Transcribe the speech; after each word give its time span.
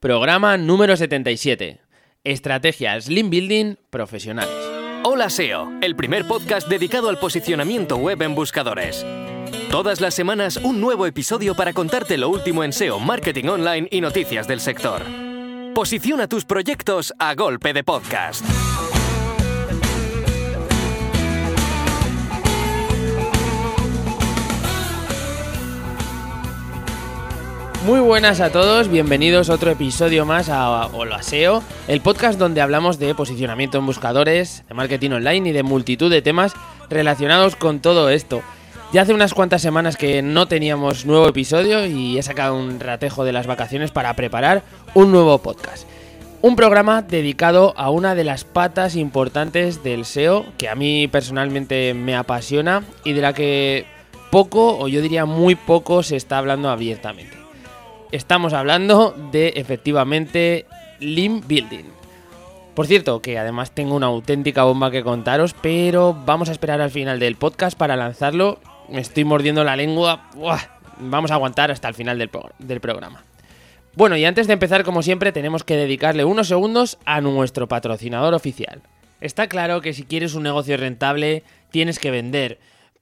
programa 0.00 0.56
número 0.56 0.96
77. 0.96 1.80
Estrategias 2.22 3.08
Lean 3.08 3.30
Building 3.30 3.74
profesionales. 3.90 4.54
Hola 5.02 5.28
SEO, 5.28 5.72
el 5.80 5.96
primer 5.96 6.24
podcast 6.26 6.68
dedicado 6.68 7.08
al 7.08 7.18
posicionamiento 7.18 7.96
web 7.96 8.22
en 8.22 8.34
buscadores. 8.34 9.04
Todas 9.70 10.00
las 10.00 10.14
semanas 10.14 10.56
un 10.58 10.80
nuevo 10.80 11.06
episodio 11.06 11.54
para 11.56 11.72
contarte 11.72 12.16
lo 12.16 12.28
último 12.28 12.62
en 12.62 12.72
SEO, 12.72 13.00
marketing 13.00 13.46
online 13.46 13.88
y 13.90 14.00
noticias 14.00 14.46
del 14.46 14.60
sector. 14.60 15.02
Posiciona 15.74 16.28
tus 16.28 16.44
proyectos 16.44 17.12
a 17.18 17.34
golpe 17.34 17.72
de 17.72 17.82
podcast. 17.82 18.44
Muy 27.84 28.00
buenas 28.00 28.40
a 28.40 28.50
todos, 28.50 28.88
bienvenidos 28.88 29.48
a 29.48 29.54
otro 29.54 29.70
episodio 29.70 30.26
más 30.26 30.48
a 30.48 30.86
Hola 30.88 31.22
SEO, 31.22 31.62
el 31.86 32.00
podcast 32.00 32.36
donde 32.36 32.60
hablamos 32.60 32.98
de 32.98 33.14
posicionamiento 33.14 33.78
en 33.78 33.86
buscadores, 33.86 34.64
de 34.68 34.74
marketing 34.74 35.12
online 35.12 35.50
y 35.50 35.52
de 35.52 35.62
multitud 35.62 36.10
de 36.10 36.20
temas 36.20 36.54
relacionados 36.90 37.54
con 37.54 37.78
todo 37.78 38.10
esto. 38.10 38.42
Ya 38.92 39.02
hace 39.02 39.14
unas 39.14 39.32
cuantas 39.32 39.62
semanas 39.62 39.96
que 39.96 40.22
no 40.22 40.48
teníamos 40.48 41.06
nuevo 41.06 41.28
episodio 41.28 41.86
y 41.86 42.18
he 42.18 42.22
sacado 42.22 42.56
un 42.56 42.80
ratejo 42.80 43.24
de 43.24 43.32
las 43.32 43.46
vacaciones 43.46 43.92
para 43.92 44.14
preparar 44.14 44.64
un 44.94 45.12
nuevo 45.12 45.38
podcast. 45.38 45.86
Un 46.42 46.56
programa 46.56 47.02
dedicado 47.02 47.74
a 47.76 47.90
una 47.90 48.16
de 48.16 48.24
las 48.24 48.42
patas 48.42 48.96
importantes 48.96 49.84
del 49.84 50.04
SEO 50.04 50.46
que 50.58 50.68
a 50.68 50.74
mí 50.74 51.06
personalmente 51.06 51.94
me 51.94 52.16
apasiona 52.16 52.82
y 53.04 53.12
de 53.12 53.22
la 53.22 53.34
que 53.34 53.86
poco 54.30 54.78
o 54.78 54.88
yo 54.88 55.00
diría 55.00 55.26
muy 55.26 55.54
poco 55.54 56.02
se 56.02 56.16
está 56.16 56.38
hablando 56.38 56.70
abiertamente. 56.70 57.37
Estamos 58.10 58.54
hablando 58.54 59.14
de 59.32 59.52
efectivamente 59.56 60.64
Lean 60.98 61.46
Building. 61.46 61.84
Por 62.74 62.86
cierto, 62.86 63.20
que 63.20 63.38
además 63.38 63.72
tengo 63.72 63.94
una 63.94 64.06
auténtica 64.06 64.62
bomba 64.62 64.90
que 64.90 65.02
contaros, 65.02 65.54
pero 65.60 66.16
vamos 66.24 66.48
a 66.48 66.52
esperar 66.52 66.80
al 66.80 66.90
final 66.90 67.18
del 67.18 67.36
podcast 67.36 67.76
para 67.76 67.96
lanzarlo. 67.96 68.60
Me 68.88 69.02
estoy 69.02 69.24
mordiendo 69.24 69.62
la 69.62 69.76
lengua. 69.76 70.30
Vamos 71.00 71.30
a 71.30 71.34
aguantar 71.34 71.70
hasta 71.70 71.86
el 71.88 71.94
final 71.94 72.18
del, 72.18 72.30
del 72.58 72.80
programa. 72.80 73.24
Bueno, 73.94 74.16
y 74.16 74.24
antes 74.24 74.46
de 74.46 74.54
empezar, 74.54 74.84
como 74.84 75.02
siempre, 75.02 75.30
tenemos 75.30 75.62
que 75.62 75.76
dedicarle 75.76 76.24
unos 76.24 76.48
segundos 76.48 76.96
a 77.04 77.20
nuestro 77.20 77.68
patrocinador 77.68 78.32
oficial. 78.32 78.80
Está 79.20 79.48
claro 79.48 79.82
que 79.82 79.92
si 79.92 80.04
quieres 80.04 80.34
un 80.34 80.44
negocio 80.44 80.78
rentable, 80.78 81.42
tienes 81.70 81.98
que 81.98 82.10
vender 82.10 82.58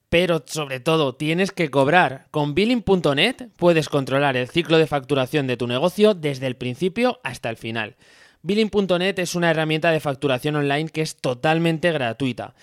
pero 0.09 0.43
sobre 0.47 0.81
todo 0.81 1.15
tienes 1.15 1.53
que 1.53 1.71
cobrar. 1.71 2.27
Con 2.31 2.55
billing.net 2.55 3.49
puedes 3.57 3.89
controlar 3.89 4.37
el 4.37 4.48
ciclo 4.48 4.79
de 4.79 4.87
facturación 4.87 5.47
de 5.47 5.57
tu 5.57 5.67
negocio 5.67 6.15
desde 6.15 6.47
el 6.47 6.57
principio 6.57 7.21
hasta 7.25 7.51
el 7.51 7.57
final. 7.57 7.97
Billing.net 8.43 9.19
es 9.19 9.35
una 9.35 9.51
herramienta 9.51 9.91
de 9.91 10.01
facturación 10.01 10.57
online 10.57 10.89
que 10.89 11.03
es 11.03 11.17
totalmente 11.17 11.91
gratuita. 11.91 12.55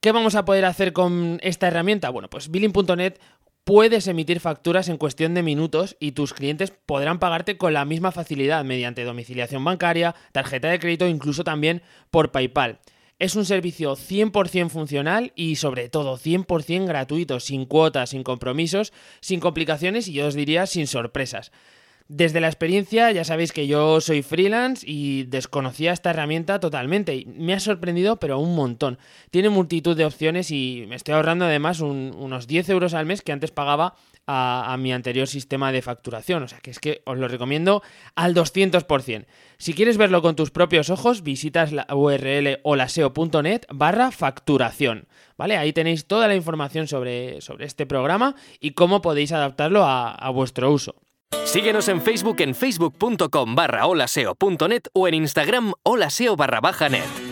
¿Qué 0.00 0.12
vamos 0.12 0.34
a 0.34 0.44
poder 0.44 0.64
hacer 0.64 0.92
con 0.92 1.38
esta 1.42 1.68
herramienta? 1.68 2.10
Bueno, 2.10 2.28
pues 2.28 2.50
Billing.net 2.50 3.14
puedes 3.64 4.06
emitir 4.08 4.40
facturas 4.40 4.88
en 4.88 4.96
cuestión 4.96 5.34
de 5.34 5.42
minutos 5.42 5.96
y 6.00 6.12
tus 6.12 6.34
clientes 6.34 6.72
podrán 6.86 7.18
pagarte 7.18 7.56
con 7.56 7.72
la 7.72 7.84
misma 7.84 8.12
facilidad 8.12 8.64
mediante 8.64 9.04
domiciliación 9.04 9.64
bancaria, 9.64 10.14
tarjeta 10.32 10.68
de 10.68 10.78
crédito 10.78 11.06
incluso 11.06 11.44
también 11.44 11.82
por 12.10 12.30
PayPal. 12.32 12.80
Es 13.20 13.36
un 13.36 13.44
servicio 13.44 13.96
100% 13.96 14.70
funcional 14.70 15.32
y 15.36 15.56
sobre 15.56 15.90
todo 15.90 16.16
100% 16.16 16.86
gratuito, 16.86 17.38
sin 17.38 17.66
cuotas, 17.66 18.10
sin 18.10 18.22
compromisos, 18.22 18.94
sin 19.20 19.40
complicaciones 19.40 20.08
y 20.08 20.14
yo 20.14 20.26
os 20.26 20.32
diría 20.32 20.64
sin 20.64 20.86
sorpresas. 20.86 21.52
Desde 22.08 22.40
la 22.40 22.48
experiencia 22.48 23.12
ya 23.12 23.24
sabéis 23.24 23.52
que 23.52 23.66
yo 23.66 24.00
soy 24.00 24.22
freelance 24.22 24.86
y 24.88 25.24
desconocía 25.24 25.92
esta 25.92 26.10
herramienta 26.10 26.60
totalmente. 26.60 27.14
Y 27.14 27.26
me 27.26 27.52
ha 27.52 27.60
sorprendido 27.60 28.18
pero 28.18 28.38
un 28.38 28.56
montón. 28.56 28.98
Tiene 29.30 29.50
multitud 29.50 29.98
de 29.98 30.06
opciones 30.06 30.50
y 30.50 30.86
me 30.88 30.96
estoy 30.96 31.12
ahorrando 31.12 31.44
además 31.44 31.80
unos 31.80 32.46
10 32.46 32.70
euros 32.70 32.94
al 32.94 33.04
mes 33.04 33.20
que 33.20 33.32
antes 33.32 33.50
pagaba 33.50 33.96
a, 34.26 34.76
mi 34.78 34.92
anterior 34.92 35.26
sistema 35.26 35.72
de 35.72 35.82
facturación. 35.82 36.42
O 36.42 36.48
sea 36.48 36.60
que 36.60 36.70
es 36.70 36.78
que 36.78 37.02
os 37.04 37.18
lo 37.18 37.28
recomiendo 37.28 37.82
al 38.14 38.34
200%. 38.34 39.26
Si 39.58 39.74
quieres 39.74 39.96
verlo 39.96 40.22
con 40.22 40.36
tus 40.36 40.50
propios 40.50 40.90
ojos, 40.90 41.22
visitas 41.22 41.72
la 41.72 41.86
URL 41.92 42.60
holaseo.net 42.62 43.62
barra 43.70 44.10
facturación. 44.10 45.08
¿Vale? 45.36 45.56
Ahí 45.56 45.72
tenéis 45.72 46.06
toda 46.06 46.28
la 46.28 46.34
información 46.34 46.86
sobre, 46.86 47.40
sobre 47.40 47.66
este 47.66 47.86
programa 47.86 48.34
y 48.60 48.72
cómo 48.72 49.02
podéis 49.02 49.32
adaptarlo 49.32 49.84
a, 49.84 50.12
a 50.12 50.30
vuestro 50.30 50.70
uso. 50.70 50.96
Síguenos 51.44 51.88
en 51.88 52.00
Facebook 52.00 52.40
en 52.40 52.54
facebook.com 52.54 53.54
barra 53.54 53.86
holaseo.net 53.86 54.82
o 54.92 55.08
en 55.08 55.14
Instagram 55.14 55.72
holaseo 55.82 56.36
barra 56.36 56.60
baja 56.60 56.88
net. 56.88 57.29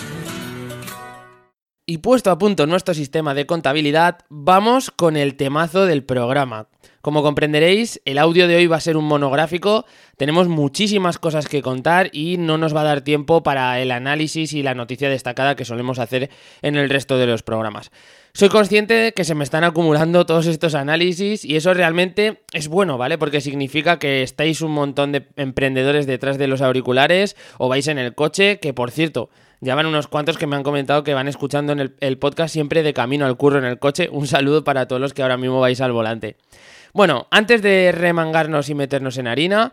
Y 1.90 1.98
puesto 1.98 2.30
a 2.30 2.36
punto 2.36 2.66
nuestro 2.66 2.92
sistema 2.92 3.32
de 3.32 3.46
contabilidad, 3.46 4.18
vamos 4.28 4.90
con 4.90 5.16
el 5.16 5.36
temazo 5.36 5.86
del 5.86 6.04
programa. 6.04 6.68
Como 7.00 7.22
comprenderéis, 7.22 8.02
el 8.04 8.18
audio 8.18 8.46
de 8.46 8.56
hoy 8.56 8.66
va 8.66 8.76
a 8.76 8.80
ser 8.80 8.98
un 8.98 9.06
monográfico, 9.06 9.86
tenemos 10.18 10.48
muchísimas 10.48 11.16
cosas 11.16 11.48
que 11.48 11.62
contar 11.62 12.10
y 12.12 12.36
no 12.36 12.58
nos 12.58 12.76
va 12.76 12.82
a 12.82 12.84
dar 12.84 13.00
tiempo 13.00 13.42
para 13.42 13.80
el 13.80 13.90
análisis 13.90 14.52
y 14.52 14.62
la 14.62 14.74
noticia 14.74 15.08
destacada 15.08 15.56
que 15.56 15.64
solemos 15.64 15.98
hacer 15.98 16.28
en 16.60 16.76
el 16.76 16.90
resto 16.90 17.16
de 17.16 17.26
los 17.26 17.42
programas. 17.42 17.90
Soy 18.34 18.50
consciente 18.50 18.92
de 18.92 19.12
que 19.14 19.24
se 19.24 19.34
me 19.34 19.42
están 19.42 19.64
acumulando 19.64 20.26
todos 20.26 20.46
estos 20.46 20.74
análisis 20.74 21.42
y 21.42 21.56
eso 21.56 21.72
realmente 21.72 22.42
es 22.52 22.68
bueno, 22.68 22.98
¿vale? 22.98 23.16
Porque 23.16 23.40
significa 23.40 23.98
que 23.98 24.22
estáis 24.22 24.60
un 24.60 24.72
montón 24.72 25.12
de 25.12 25.26
emprendedores 25.36 26.06
detrás 26.06 26.36
de 26.36 26.48
los 26.48 26.60
auriculares 26.60 27.34
o 27.56 27.70
vais 27.70 27.88
en 27.88 27.96
el 27.96 28.14
coche, 28.14 28.60
que 28.60 28.74
por 28.74 28.90
cierto, 28.90 29.30
ya 29.60 29.74
van 29.74 29.86
unos 29.86 30.06
cuantos 30.06 30.38
que 30.38 30.46
me 30.46 30.56
han 30.56 30.62
comentado 30.62 31.02
que 31.02 31.14
van 31.14 31.28
escuchando 31.28 31.72
en 31.72 31.94
el, 31.98 32.18
podcast 32.18 32.52
siempre 32.52 32.82
de 32.82 32.94
camino 32.94 33.26
al 33.26 33.36
curro 33.36 33.58
en 33.58 33.64
el 33.64 33.78
coche. 33.78 34.08
Un 34.10 34.26
saludo 34.26 34.64
para 34.64 34.86
todos 34.86 35.00
los 35.00 35.14
que 35.14 35.22
ahora 35.22 35.36
mismo 35.36 35.60
vais 35.60 35.80
al 35.80 35.92
volante. 35.92 36.36
Bueno, 36.92 37.26
antes 37.30 37.62
de 37.62 37.92
remangarnos 37.92 38.68
y 38.68 38.74
meternos 38.74 39.18
en 39.18 39.26
harina, 39.26 39.72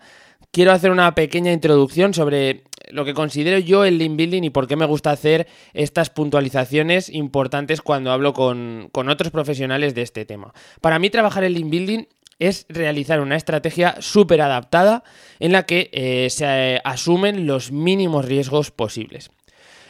quiero 0.52 0.72
hacer 0.72 0.92
una 0.92 1.14
pequeña 1.16 1.52
introducción 1.52 2.14
sobre 2.14 2.64
lo 2.90 3.06
que 3.06 3.14
considero 3.14 3.58
yo 3.60 3.84
el 3.84 3.98
lean 3.98 4.18
building 4.18 4.44
y 4.44 4.50
por 4.50 4.68
qué 4.68 4.76
me 4.76 4.86
gusta 4.86 5.12
hacer 5.12 5.48
estas 5.74 6.10
puntualizaciones 6.10 7.10
importantes 7.10 7.82
cuando 7.82 8.12
hablo 8.12 8.34
con, 8.34 8.90
otros 8.94 9.32
profesionales 9.32 9.96
de 9.96 10.02
este 10.02 10.26
tema. 10.26 10.54
Para 10.82 11.00
mí 11.00 11.10
trabajar 11.10 11.44
el 11.44 11.54
lean 11.54 11.70
building 11.70 12.04
es 12.38 12.66
realizar 12.70 13.22
una 13.22 13.38
estrategia 13.38 13.96
súper 14.00 14.42
adaptada 14.42 15.04
en 15.40 15.52
la 15.52 15.64
que 15.64 15.90
eh, 15.94 16.30
se 16.30 16.82
asumen 16.84 17.48
los 17.48 17.72
mínimos 17.72 18.26
riesgos 18.26 18.72
posibles. 18.72 19.32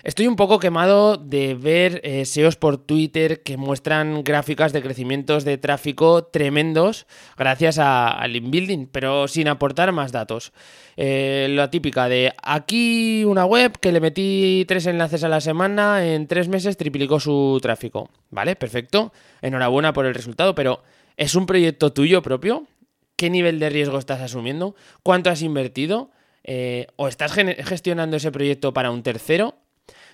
Estoy 0.06 0.28
un 0.28 0.36
poco 0.36 0.60
quemado 0.60 1.18
de 1.18 1.56
ver 1.56 2.00
eh, 2.04 2.26
SEOs 2.26 2.58
por 2.58 2.78
Twitter 2.78 3.42
que 3.42 3.58
muestran 3.58 4.24
gráficas 4.24 4.72
de 4.72 4.84
crecimientos 4.84 5.44
de 5.46 5.58
tráfico 5.58 6.26
tremendos 6.26 7.08
gracias 7.36 7.80
al 7.80 8.36
inbuilding, 8.36 8.86
pero 8.86 9.28
sin 9.28 9.48
aportar 9.48 9.92
más 9.94 10.12
datos. 10.12 10.54
Eh, 10.96 11.48
la 11.50 11.72
típica 11.72 12.08
de 12.08 12.32
aquí 12.44 13.24
una 13.26 13.46
web 13.46 13.80
que 13.80 13.92
le 13.92 14.00
metí 14.00 14.64
tres 14.68 14.86
enlaces 14.86 15.24
a 15.24 15.28
la 15.28 15.42
semana, 15.42 16.06
en 16.06 16.28
tres 16.28 16.50
meses 16.50 16.78
triplicó 16.78 17.20
su 17.20 17.58
tráfico. 17.60 18.12
¿Vale? 18.30 18.56
Perfecto. 18.56 19.12
Enhorabuena 19.42 19.92
por 19.92 20.06
el 20.06 20.14
resultado, 20.14 20.54
pero 20.54 20.84
¿es 21.18 21.34
un 21.34 21.48
proyecto 21.48 21.94
tuyo 21.94 22.22
propio? 22.22 22.68
¿Qué 23.16 23.32
nivel 23.32 23.58
de 23.58 23.72
riesgo 23.72 23.98
estás 23.98 24.22
asumiendo? 24.22 24.76
¿Cuánto 25.02 25.32
has 25.32 25.42
invertido? 25.42 26.12
Eh, 26.44 26.86
¿O 26.96 27.08
estás 27.08 27.34
gestionando 27.34 28.18
ese 28.18 28.32
proyecto 28.32 28.72
para 28.72 28.92
un 28.92 29.02
tercero? 29.02 29.65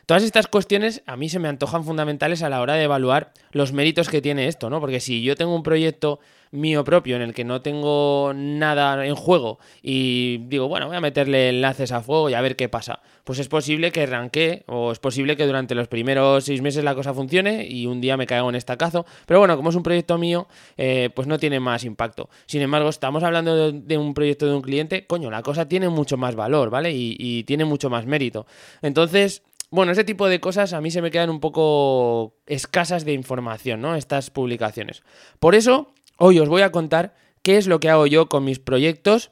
Todas 0.06 0.24
estas 0.24 0.48
cuestiones 0.48 1.04
a 1.06 1.16
mí 1.16 1.30
se 1.30 1.40
me 1.40 1.48
antojan 1.48 1.84
fundamentales 1.84 2.44
a 2.44 2.50
la 2.50 2.62
hora 2.62 2.76
de 2.76 2.84
evaluar 2.84 3.34
los 3.52 3.74
méritos 3.74 4.10
que 4.10 4.22
tiene 4.22 4.48
esto, 4.48 4.70
¿no? 4.70 4.80
Porque 4.80 5.00
si 5.00 5.22
yo 5.22 5.36
tengo 5.36 5.56
un 5.56 5.64
proyecto 5.64 6.20
mío 6.52 6.84
propio 6.84 7.16
en 7.16 7.22
el 7.22 7.34
que 7.34 7.46
no 7.46 7.62
tengo 7.62 8.34
nada 8.36 9.06
en 9.06 9.16
juego 9.16 9.60
y 9.82 10.40
digo, 10.50 10.68
bueno, 10.68 10.88
voy 10.88 10.98
a 10.98 11.02
meterle 11.02 11.50
enlaces 11.50 11.92
a 11.92 12.02
fuego 12.02 12.30
y 12.30 12.34
a 12.34 12.42
ver 12.42 12.56
qué 12.56 12.68
pasa, 12.68 13.02
pues 13.24 13.40
es 13.40 13.48
posible 13.48 13.92
que 13.92 14.04
arranque 14.04 14.64
o 14.68 14.92
es 14.92 15.00
posible 15.00 15.38
que 15.38 15.46
durante 15.46 15.76
los 15.76 15.88
primeros 15.88 16.44
seis 16.44 16.62
meses 16.62 16.84
la 16.84 16.94
cosa 16.94 17.14
funcione 17.14 17.66
y 17.68 17.86
un 17.86 18.02
día 18.02 18.18
me 18.18 18.28
caiga 18.28 18.48
en 18.48 18.56
estacazo. 18.56 19.06
Pero 19.26 19.40
bueno, 19.40 19.56
como 19.56 19.70
es 19.70 19.76
un 19.76 19.84
proyecto 19.84 20.18
mío, 20.18 20.48
eh, 20.78 21.10
pues 21.16 21.28
no 21.28 21.40
tiene 21.40 21.60
más 21.60 21.84
impacto. 21.86 22.30
Sin 22.46 22.62
embargo, 22.62 22.90
estamos 22.90 23.24
hablando 23.24 23.72
de, 23.72 23.98
un 23.98 24.14
proyecto 24.14 24.46
de 24.46 24.54
un 24.54 24.62
cliente, 24.62 25.08
coño, 25.08 25.32
la 25.32 25.42
cosa 25.44 25.68
tiene 25.68 25.88
mucho 25.90 26.18
más 26.18 26.36
valor, 26.36 26.70
¿vale? 26.70 26.92
y 26.92 27.44
tiene 27.44 27.66
mucho 27.66 27.90
más 27.90 28.06
mérito. 28.06 28.46
Entonces, 28.82 29.44
bueno, 29.72 29.94
ese 29.94 30.04
tipo 30.04 30.28
de 30.28 30.42
cosas 30.42 30.74
a 30.74 30.82
mí 30.82 30.92
se 30.92 31.02
me 31.02 31.12
quedan 31.12 31.30
un 31.30 31.40
poco 31.40 32.36
escasas 32.46 33.06
de 33.06 33.14
información, 33.14 33.82
¿no? 33.82 33.96
Estas 33.96 34.30
publicaciones. 34.30 35.02
Por 35.40 35.56
eso, 35.56 35.94
hoy 36.18 36.40
os 36.40 36.50
voy 36.50 36.62
a 36.62 36.72
contar 36.72 37.16
qué 37.42 37.58
es 37.58 37.68
lo 37.68 37.80
que 37.80 37.90
hago 37.90 38.06
yo 38.06 38.28
con 38.28 38.44
mis 38.44 38.60
proyectos 38.60 39.32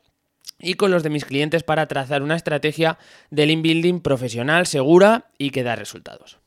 y 0.57 0.75
con 0.75 0.91
los 0.91 1.03
de 1.03 1.09
mis 1.09 1.25
clientes 1.25 1.63
para 1.63 1.87
trazar 1.87 2.21
una 2.21 2.37
estrategia 2.37 2.97
de 3.29 3.45
lean 3.45 3.61
building 3.61 3.99
profesional, 3.99 4.65
segura 4.65 5.29
y 5.37 5.51
que 5.51 5.63
da 5.63 5.75
resultados. 5.75 6.38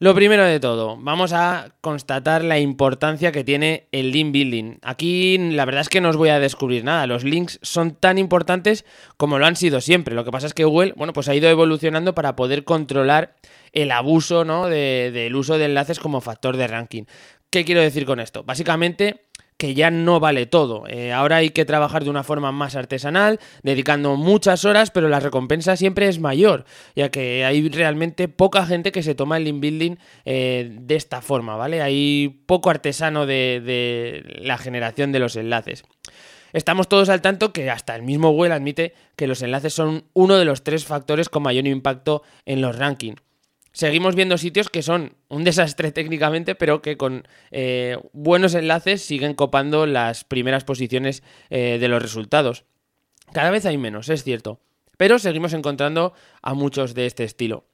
Lo 0.00 0.12
primero 0.12 0.44
de 0.44 0.58
todo, 0.58 0.96
vamos 0.98 1.32
a 1.32 1.68
constatar 1.80 2.42
la 2.42 2.58
importancia 2.58 3.30
que 3.30 3.44
tiene 3.44 3.86
el 3.92 4.10
link 4.10 4.32
building. 4.32 4.78
Aquí 4.82 5.38
la 5.38 5.64
verdad 5.64 5.82
es 5.82 5.88
que 5.88 6.00
no 6.00 6.08
os 6.08 6.16
voy 6.16 6.30
a 6.30 6.40
descubrir 6.40 6.82
nada, 6.82 7.06
los 7.06 7.22
links 7.22 7.60
son 7.62 7.92
tan 7.92 8.18
importantes 8.18 8.84
como 9.16 9.38
lo 9.38 9.46
han 9.46 9.54
sido 9.54 9.80
siempre. 9.80 10.16
Lo 10.16 10.24
que 10.24 10.32
pasa 10.32 10.48
es 10.48 10.52
que 10.52 10.64
Google, 10.64 10.94
bueno, 10.96 11.12
pues 11.12 11.28
ha 11.28 11.34
ido 11.36 11.48
evolucionando 11.48 12.12
para 12.12 12.34
poder 12.34 12.64
controlar 12.64 13.36
el 13.72 13.92
abuso, 13.92 14.44
¿no? 14.44 14.66
del 14.66 15.36
uso 15.36 15.58
de 15.58 15.66
enlaces 15.66 16.00
como 16.00 16.20
factor 16.20 16.56
de 16.56 16.66
ranking. 16.66 17.04
¿Qué 17.50 17.64
quiero 17.64 17.80
decir 17.80 18.04
con 18.04 18.18
esto? 18.18 18.42
Básicamente 18.42 19.26
que 19.56 19.74
ya 19.74 19.90
no 19.90 20.20
vale 20.20 20.46
todo. 20.46 20.86
Eh, 20.88 21.12
ahora 21.12 21.36
hay 21.36 21.50
que 21.50 21.64
trabajar 21.64 22.04
de 22.04 22.10
una 22.10 22.24
forma 22.24 22.52
más 22.52 22.74
artesanal, 22.76 23.38
dedicando 23.62 24.16
muchas 24.16 24.64
horas, 24.64 24.90
pero 24.90 25.08
la 25.08 25.20
recompensa 25.20 25.76
siempre 25.76 26.08
es 26.08 26.18
mayor, 26.18 26.64
ya 26.96 27.10
que 27.10 27.44
hay 27.44 27.68
realmente 27.68 28.28
poca 28.28 28.66
gente 28.66 28.92
que 28.92 29.02
se 29.02 29.14
toma 29.14 29.36
el 29.36 29.44
link 29.44 29.60
building 29.60 29.96
eh, 30.24 30.76
de 30.80 30.96
esta 30.96 31.20
forma, 31.22 31.56
¿vale? 31.56 31.82
Hay 31.82 32.42
poco 32.46 32.70
artesano 32.70 33.26
de, 33.26 33.62
de 33.64 34.40
la 34.40 34.58
generación 34.58 35.12
de 35.12 35.20
los 35.20 35.36
enlaces. 35.36 35.84
Estamos 36.52 36.88
todos 36.88 37.08
al 37.08 37.20
tanto 37.20 37.52
que 37.52 37.70
hasta 37.70 37.96
el 37.96 38.02
mismo 38.02 38.30
Google 38.30 38.54
admite 38.54 38.94
que 39.16 39.26
los 39.26 39.42
enlaces 39.42 39.74
son 39.74 40.04
uno 40.12 40.36
de 40.36 40.44
los 40.44 40.62
tres 40.62 40.84
factores 40.84 41.28
con 41.28 41.42
mayor 41.42 41.66
impacto 41.66 42.22
en 42.46 42.60
los 42.60 42.76
rankings 42.78 43.20
seguimos 43.74 44.14
viendo 44.14 44.38
sitios 44.38 44.70
que 44.70 44.82
son 44.82 45.16
un 45.28 45.44
desastre 45.44 45.92
técnicamente, 45.92 46.54
pero 46.54 46.80
que 46.80 46.96
con 46.96 47.28
eh, 47.50 47.98
buenos 48.12 48.54
enlaces 48.54 49.02
siguen 49.02 49.34
copando 49.34 49.84
las 49.84 50.24
primeras 50.24 50.64
posiciones 50.64 51.22
eh, 51.50 51.76
de 51.78 51.88
los 51.88 52.00
resultados. 52.00 52.64
Cada 53.34 53.50
vez 53.50 53.66
hay 53.66 53.76
menos, 53.76 54.08
es 54.08 54.22
cierto, 54.22 54.60
pero 54.96 55.18
seguimos 55.18 55.52
encontrando 55.52 56.14
a 56.40 56.54
muchos 56.54 56.94
de 56.94 57.06
este 57.06 57.24
estilo. 57.24 57.66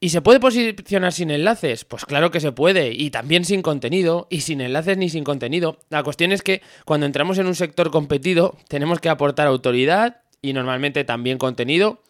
¿Y 0.00 0.10
se 0.10 0.20
puede 0.20 0.40
posicionar 0.40 1.12
sin 1.12 1.30
enlaces? 1.30 1.84
Pues 1.84 2.04
claro 2.04 2.30
que 2.30 2.40
se 2.40 2.52
puede, 2.52 2.92
y 2.92 3.10
también 3.10 3.44
sin 3.44 3.62
contenido, 3.62 4.26
y 4.28 4.42
sin 4.42 4.60
enlaces 4.60 4.98
ni 4.98 5.08
sin 5.08 5.24
contenido. 5.24 5.78
La 5.88 6.02
cuestión 6.02 6.32
es 6.32 6.42
que 6.42 6.60
cuando 6.84 7.06
entramos 7.06 7.38
en 7.38 7.46
un 7.46 7.54
sector 7.54 7.90
competido 7.90 8.58
tenemos 8.68 8.98
que 8.98 9.08
aportar 9.08 9.46
autoridad 9.46 10.22
y 10.42 10.52
normalmente 10.52 11.04
también 11.04 11.38
contenido 11.38 12.02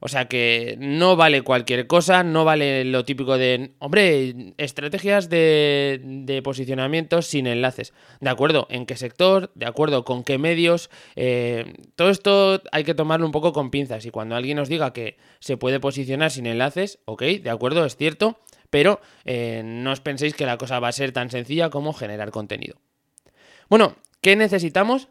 o 0.00 0.08
sea 0.08 0.26
que 0.26 0.76
no 0.78 1.16
vale 1.16 1.42
cualquier 1.42 1.86
cosa, 1.86 2.22
no 2.22 2.44
vale 2.44 2.84
lo 2.84 3.04
típico 3.04 3.36
de, 3.36 3.72
hombre, 3.78 4.54
estrategias 4.56 5.28
de, 5.28 6.40
posicionamiento 6.44 7.22
sin 7.22 7.46
enlaces. 7.46 7.92
De 8.20 8.30
acuerdo, 8.30 8.66
en 8.70 8.86
qué 8.86 8.96
sector, 8.96 9.50
de 9.54 9.66
acuerdo 9.66 10.04
con 10.04 10.22
qué 10.24 10.38
medios. 10.38 10.90
Eh, 11.16 11.74
todo 11.96 12.10
esto 12.10 12.62
hay 12.70 12.84
que 12.84 12.94
tomarlo 12.94 13.26
un 13.26 13.32
poco 13.32 13.52
con 13.52 13.70
pinzas. 13.70 14.06
Y 14.06 14.10
cuando 14.10 14.36
alguien 14.36 14.56
nos 14.56 14.68
diga 14.68 14.92
que 14.92 15.16
se 15.40 15.56
puede 15.56 15.80
posicionar 15.80 16.30
sin 16.30 16.46
enlaces, 16.46 17.00
ok, 17.04 17.22
de 17.22 17.50
acuerdo, 17.50 17.84
es 17.84 17.96
cierto. 17.96 18.38
Pero 18.70 19.00
eh, 19.24 19.62
no 19.64 19.92
os 19.92 20.00
penséis 20.00 20.34
que 20.34 20.46
la 20.46 20.58
cosa 20.58 20.78
va 20.78 20.88
a 20.88 20.92
ser 20.92 21.12
tan 21.12 21.30
sencilla 21.30 21.70
como 21.70 21.92
generar 21.92 22.30
contenido. 22.30 22.76
Bueno, 23.68 23.96
¿qué 24.20 24.36
necesitamos 24.36 25.08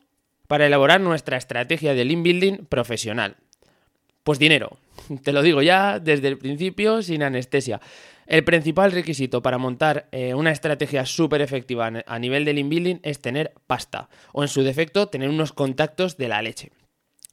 para 0.47 0.67
elaborar 0.67 1.01
nuestra 1.01 1.37
estrategia 1.37 1.93
de 1.93 2.05
link 2.05 2.23
building 2.23 2.65
profesional? 2.67 3.37
Pues 4.27 4.39
dinero. 4.39 4.77
Te 5.23 5.31
lo 5.31 5.41
digo 5.41 5.61
ya 5.61 5.99
desde 5.99 6.27
el 6.27 6.37
principio, 6.37 7.01
sin 7.01 7.23
anestesia. 7.23 7.79
El 8.25 8.43
principal 8.43 8.91
requisito 8.91 9.41
para 9.41 9.57
montar 9.57 10.09
eh, 10.11 10.33
una 10.33 10.51
estrategia 10.51 11.05
súper 11.05 11.39
efectiva 11.39 11.89
a 12.05 12.19
nivel 12.19 12.43
del 12.43 12.59
inbuilding 12.59 12.99
es 13.03 13.21
tener 13.21 13.53
pasta. 13.67 14.09
O 14.33 14.43
en 14.43 14.49
su 14.49 14.63
defecto, 14.63 15.07
tener 15.07 15.29
unos 15.29 15.53
contactos 15.53 16.17
de 16.17 16.27
la 16.27 16.41
leche. 16.41 16.71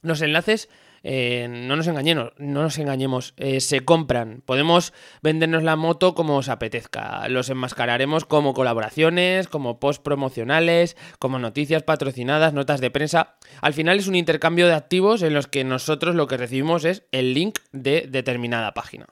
Los 0.03 0.21
enlaces 0.21 0.69
eh, 1.07 1.45
no 1.47 1.75
nos 1.75 1.85
engañemos, 1.85 2.33
no 2.39 2.63
nos 2.63 2.79
engañemos, 2.79 3.35
eh, 3.37 3.59
se 3.59 3.81
compran. 3.81 4.41
Podemos 4.43 4.91
vendernos 5.21 5.61
la 5.61 5.75
moto 5.75 6.15
como 6.15 6.35
os 6.37 6.49
apetezca. 6.49 7.29
Los 7.29 7.51
enmascararemos 7.51 8.25
como 8.25 8.55
colaboraciones, 8.55 9.47
como 9.47 9.79
post 9.79 10.01
promocionales, 10.01 10.97
como 11.19 11.37
noticias 11.37 11.83
patrocinadas, 11.83 12.53
notas 12.55 12.81
de 12.81 12.89
prensa. 12.89 13.35
Al 13.61 13.75
final 13.75 13.99
es 13.99 14.07
un 14.07 14.15
intercambio 14.15 14.65
de 14.65 14.73
activos 14.73 15.21
en 15.21 15.35
los 15.35 15.45
que 15.45 15.63
nosotros 15.63 16.15
lo 16.15 16.25
que 16.25 16.37
recibimos 16.37 16.85
es 16.85 17.03
el 17.11 17.35
link 17.35 17.59
de 17.71 18.07
determinada 18.09 18.73
página. 18.73 19.05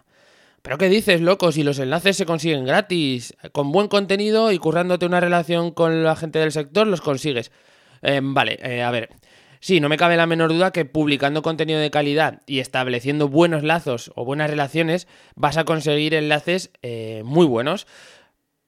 ¿Pero 0.64 0.80
qué 0.80 0.90
dices, 0.90 1.22
loco? 1.22 1.52
Si 1.52 1.62
los 1.62 1.78
enlaces 1.78 2.18
se 2.18 2.26
consiguen 2.26 2.66
gratis, 2.66 3.36
con 3.52 3.72
buen 3.72 3.88
contenido 3.88 4.52
y 4.52 4.58
currándote 4.58 5.06
una 5.06 5.20
relación 5.20 5.70
con 5.70 6.04
la 6.04 6.16
gente 6.16 6.40
del 6.40 6.54
sector, 6.54 6.88
los 6.88 7.02
consigues. 7.02 7.52
Eh, 8.02 8.20
vale, 8.24 8.82
a 8.82 8.90
ver, 8.90 9.10
Sí, 9.64 9.80
no 9.80 9.88
me 9.88 9.96
cabe 9.96 10.18
la 10.18 10.28
menor 10.28 10.52
duda 10.52 10.74
que 10.74 10.84
publicando 10.84 11.42
contenido 11.42 11.80
de 11.80 11.90
calidad 11.90 12.42
y 12.46 12.60
estableciendo 12.60 13.30
buenos 13.30 13.64
lazos 13.64 14.12
o 14.14 14.26
buenas 14.26 14.50
relaciones 14.50 15.08
vas 15.36 15.56
a 15.56 15.64
conseguir 15.64 16.16
enlaces 16.16 16.70
eh, 16.82 17.22
muy 17.24 17.46
buenos, 17.46 17.88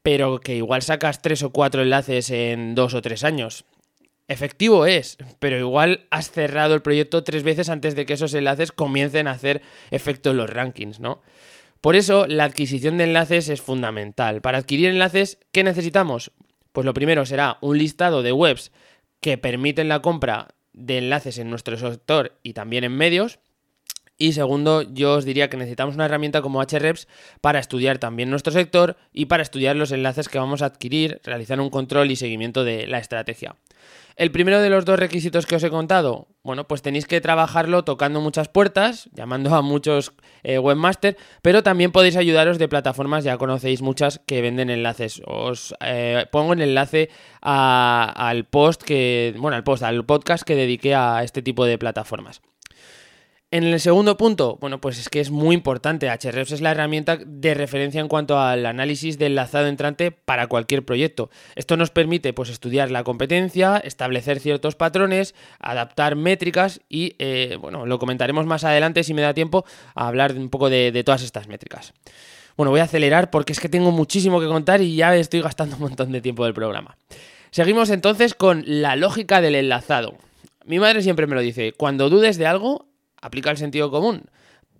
pero 0.03 0.39
que 0.39 0.55
igual 0.55 0.83
sacas 0.83 1.21
tres 1.21 1.43
o 1.43 1.49
cuatro 1.49 1.81
enlaces 1.81 2.29
en 2.29 2.75
dos 2.75 2.93
o 2.93 3.01
tres 3.01 3.25
años. 3.25 3.65
Efectivo 4.29 4.85
es, 4.85 5.17
pero 5.39 5.59
igual 5.59 6.07
has 6.11 6.31
cerrado 6.31 6.75
el 6.75 6.81
proyecto 6.81 7.25
tres 7.25 7.43
veces 7.43 7.67
antes 7.67 7.93
de 7.93 8.05
que 8.05 8.13
esos 8.13 8.33
enlaces 8.33 8.71
comiencen 8.71 9.27
a 9.27 9.31
hacer 9.31 9.63
efecto 9.91 10.31
en 10.31 10.37
los 10.37 10.49
rankings, 10.49 11.01
¿no? 11.01 11.21
Por 11.81 11.97
eso 11.97 12.25
la 12.25 12.45
adquisición 12.45 12.97
de 12.97 13.03
enlaces 13.03 13.49
es 13.49 13.61
fundamental. 13.61 14.39
Para 14.39 14.59
adquirir 14.59 14.91
enlaces, 14.91 15.39
¿qué 15.51 15.65
necesitamos? 15.65 16.31
Pues 16.71 16.85
lo 16.85 16.93
primero 16.93 17.25
será 17.25 17.57
un 17.59 17.77
listado 17.77 18.23
de 18.23 18.31
webs 18.31 18.71
que 19.19 19.37
permiten 19.37 19.89
la 19.89 20.01
compra 20.01 20.54
de 20.75 20.97
enlaces 20.97 21.37
en 21.37 21.49
nuestro 21.49 21.77
sector 21.77 22.33
y 22.43 22.53
también 22.53 22.83
en 22.83 22.95
medios. 22.95 23.39
Y 24.17 24.31
segundo, 24.31 24.81
yo 24.81 25.13
os 25.13 25.25
diría 25.25 25.49
que 25.49 25.57
necesitamos 25.57 25.95
una 25.95 26.05
herramienta 26.05 26.41
como 26.41 26.63
Hrefs 26.63 27.07
para 27.41 27.59
estudiar 27.59 27.97
también 27.97 28.29
nuestro 28.29 28.53
sector 28.53 28.95
y 29.11 29.25
para 29.25 29.43
estudiar 29.43 29.75
los 29.75 29.91
enlaces 29.91 30.29
que 30.29 30.39
vamos 30.39 30.61
a 30.61 30.67
adquirir, 30.67 31.19
realizar 31.23 31.59
un 31.59 31.69
control 31.69 32.09
y 32.11 32.15
seguimiento 32.15 32.63
de 32.63 32.87
la 32.87 32.99
estrategia. 32.99 33.55
El 34.15 34.31
primero 34.31 34.61
de 34.61 34.69
los 34.69 34.85
dos 34.85 34.97
requisitos 34.97 35.45
que 35.45 35.57
os 35.57 35.63
he 35.63 35.69
contado, 35.69 36.29
bueno, 36.41 36.65
pues 36.65 36.81
tenéis 36.81 37.05
que 37.05 37.19
trabajarlo 37.19 37.83
tocando 37.83 38.21
muchas 38.21 38.47
puertas, 38.47 39.09
llamando 39.11 39.53
a 39.53 39.61
muchos 39.61 40.13
eh, 40.43 40.57
webmasters, 40.57 41.17
pero 41.41 41.63
también 41.63 41.91
podéis 41.91 42.15
ayudaros 42.15 42.57
de 42.57 42.69
plataformas, 42.69 43.25
ya 43.25 43.37
conocéis 43.37 43.81
muchas 43.81 44.21
que 44.25 44.41
venden 44.41 44.69
enlaces. 44.69 45.21
Os 45.25 45.75
eh, 45.81 46.27
pongo 46.31 46.53
el 46.53 46.61
enlace 46.61 47.09
al 47.41 48.45
post 48.45 48.83
que, 48.83 49.35
bueno, 49.37 49.57
al 49.57 49.65
post, 49.65 49.83
al 49.83 50.05
podcast 50.05 50.45
que 50.45 50.55
dediqué 50.55 50.95
a 50.95 51.21
este 51.21 51.41
tipo 51.41 51.65
de 51.65 51.77
plataformas. 51.77 52.41
En 53.55 53.63
el 53.63 53.79
segundo 53.79 54.17
punto, 54.17 54.57
bueno, 54.59 54.81
pues 54.81 54.99
es 54.99 55.07
que 55.07 55.21
es 55.21 55.31
muy 55.31 55.55
importante. 55.55 56.07
Hrefs 56.07 56.51
es 56.51 56.59
la 56.59 56.71
herramienta 56.71 57.17
de 57.25 57.53
referencia 57.53 58.01
en 58.01 58.09
cuanto 58.09 58.37
al 58.37 58.65
análisis 58.65 59.17
del 59.17 59.31
enlazado 59.31 59.67
entrante 59.67 60.11
para 60.11 60.47
cualquier 60.47 60.83
proyecto. 60.83 61.29
Esto 61.55 61.77
nos 61.77 61.89
permite 61.89 62.33
pues, 62.33 62.49
estudiar 62.49 62.91
la 62.91 63.05
competencia, 63.05 63.77
establecer 63.77 64.41
ciertos 64.41 64.75
patrones, 64.75 65.35
adaptar 65.59 66.17
métricas 66.17 66.81
y, 66.89 67.15
eh, 67.17 67.57
bueno, 67.57 67.85
lo 67.85 67.97
comentaremos 67.97 68.45
más 68.45 68.65
adelante 68.65 69.05
si 69.05 69.13
me 69.13 69.21
da 69.21 69.33
tiempo 69.33 69.63
a 69.93 70.09
hablar 70.09 70.33
un 70.33 70.49
poco 70.49 70.69
de 70.69 71.03
todas 71.05 71.23
estas 71.23 71.47
métricas. 71.47 71.93
Bueno, 72.57 72.71
voy 72.71 72.81
a 72.81 72.83
acelerar 72.83 73.29
porque 73.29 73.53
es 73.53 73.61
que 73.61 73.69
tengo 73.69 73.91
muchísimo 73.91 74.41
que 74.41 74.47
contar 74.47 74.81
y 74.81 74.97
ya 74.97 75.15
estoy 75.15 75.39
gastando 75.39 75.77
un 75.77 75.83
montón 75.83 76.11
de 76.11 76.19
tiempo 76.19 76.43
del 76.43 76.53
programa. 76.53 76.97
Seguimos 77.51 77.89
entonces 77.89 78.33
con 78.33 78.65
la 78.67 78.97
lógica 78.97 79.39
del 79.39 79.55
enlazado. 79.55 80.17
Mi 80.65 80.77
madre 80.77 81.01
siempre 81.01 81.25
me 81.25 81.35
lo 81.35 81.41
dice, 81.41 81.71
cuando 81.71 82.09
dudes 82.09 82.37
de 82.37 82.47
algo, 82.47 82.87
aplica 83.25 83.49
el 83.49 83.57
sentido 83.57 83.89
común. 83.89 84.25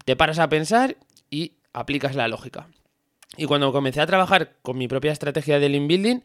Te 0.06 0.16
paras 0.16 0.38
a 0.38 0.50
pensar 0.50 0.98
y 1.32 1.54
aplicas 1.74 2.16
la 2.16 2.28
lógica. 2.28 2.68
Y 3.38 3.46
cuando 3.46 3.72
comencé 3.72 4.02
a 4.02 4.06
trabajar 4.06 4.54
con 4.62 4.78
mi 4.78 4.88
propia 4.88 5.12
estrategia 5.12 5.60
de 5.60 5.68
link 5.68 5.88
building, 5.88 6.20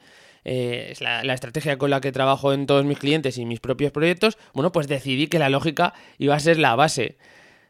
eh, 0.45 0.89
es 0.91 1.01
la, 1.01 1.23
estrategia 1.33 1.79
con 1.79 1.89
la 1.89 2.03
que 2.03 2.13
trabajo 2.13 2.53
en 2.53 2.67
todos 2.67 2.85
mis 2.85 2.99
clientes 2.99 3.39
y 3.39 3.47
mis 3.47 3.59
propios 3.61 3.91
proyectos, 3.91 4.37
bueno, 4.53 4.71
pues 4.71 4.87
decidí 4.87 5.29
que 5.29 5.39
la 5.39 5.49
lógica 5.49 5.95
iba 6.19 6.35
a 6.35 6.41
ser 6.41 6.59
la 6.59 6.77
base. 6.77 7.17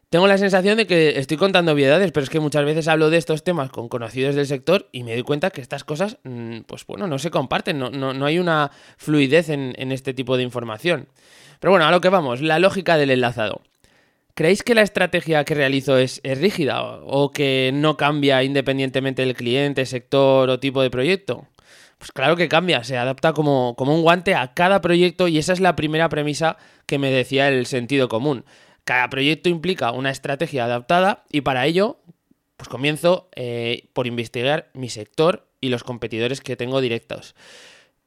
Tengo 0.09 0.27
la 0.27 0.37
sensación 0.37 0.75
de 0.75 0.85
que 0.85 1.17
estoy 1.17 1.37
contando 1.37 1.71
obviedades, 1.71 2.11
pero 2.11 2.25
es 2.25 2.29
que 2.29 2.41
muchas 2.41 2.65
veces 2.65 2.89
hablo 2.89 3.09
de 3.09 3.17
estos 3.17 3.45
temas 3.45 3.69
con 3.69 3.87
conocidos 3.87 4.35
del 4.35 4.47
sector 4.47 4.89
y 4.91 5.03
me 5.03 5.13
doy 5.13 5.23
cuenta 5.23 5.51
que 5.51 5.61
estas 5.61 5.85
cosas, 5.85 6.17
mm, 6.23 6.61
pues 6.67 6.85
bueno, 6.85 7.07
no 7.07 7.17
se 7.17 7.31
comparten, 7.31 7.79
no, 7.79 7.89
no, 7.89 8.25
hay 8.25 8.37
una 8.37 8.71
fluidez 8.97 9.47
en 9.47 9.91
este 9.93 10.13
tipo 10.13 10.35
de 10.35 10.43
información. 10.43 11.07
Pero 11.61 11.71
bueno, 11.71 11.85
a 11.85 11.91
lo 11.91 12.01
que 12.01 12.09
vamos, 12.09 12.41
la 12.41 12.59
lógica 12.59 12.97
del 12.97 13.11
enlazado. 13.11 13.61
¿Creéis 14.41 14.63
que 14.63 14.73
la 14.73 14.81
estrategia 14.81 15.43
que 15.43 15.53
realizo 15.53 15.99
es, 15.99 16.19
rígida 16.23 16.81
o 16.81 17.31
que 17.31 17.69
no 17.75 17.95
cambia 17.95 18.41
independientemente 18.41 19.23
del 19.23 19.35
cliente, 19.35 19.85
sector 19.85 20.49
o 20.49 20.59
tipo 20.59 20.81
de 20.81 20.89
proyecto? 20.89 21.47
Pues 21.99 22.11
claro 22.11 22.35
que 22.35 22.49
cambia, 22.49 22.83
se 22.83 22.97
adapta 22.97 23.33
como, 23.33 23.75
un 23.77 24.01
guante 24.01 24.33
a 24.33 24.55
cada 24.55 24.81
proyecto 24.81 25.27
y 25.27 25.37
esa 25.37 25.53
es 25.53 25.59
la 25.59 25.75
primera 25.75 26.09
premisa 26.09 26.57
que 26.87 26.97
me 26.97 27.11
decía 27.11 27.49
el 27.49 27.67
sentido 27.67 28.09
común. 28.09 28.43
Cada 28.83 29.11
proyecto 29.11 29.47
implica 29.47 29.91
una 29.91 30.09
estrategia 30.09 30.65
adaptada 30.65 31.23
y 31.31 31.41
para 31.41 31.67
ello 31.67 32.01
pues 32.57 32.67
comienzo 32.67 33.29
eh, 33.35 33.89
por 33.93 34.07
investigar 34.07 34.71
mi 34.73 34.89
sector 34.89 35.51
y 35.61 35.69
los 35.69 35.83
competidores 35.83 36.41
que 36.41 36.55
tengo 36.55 36.81
directos. 36.81 37.35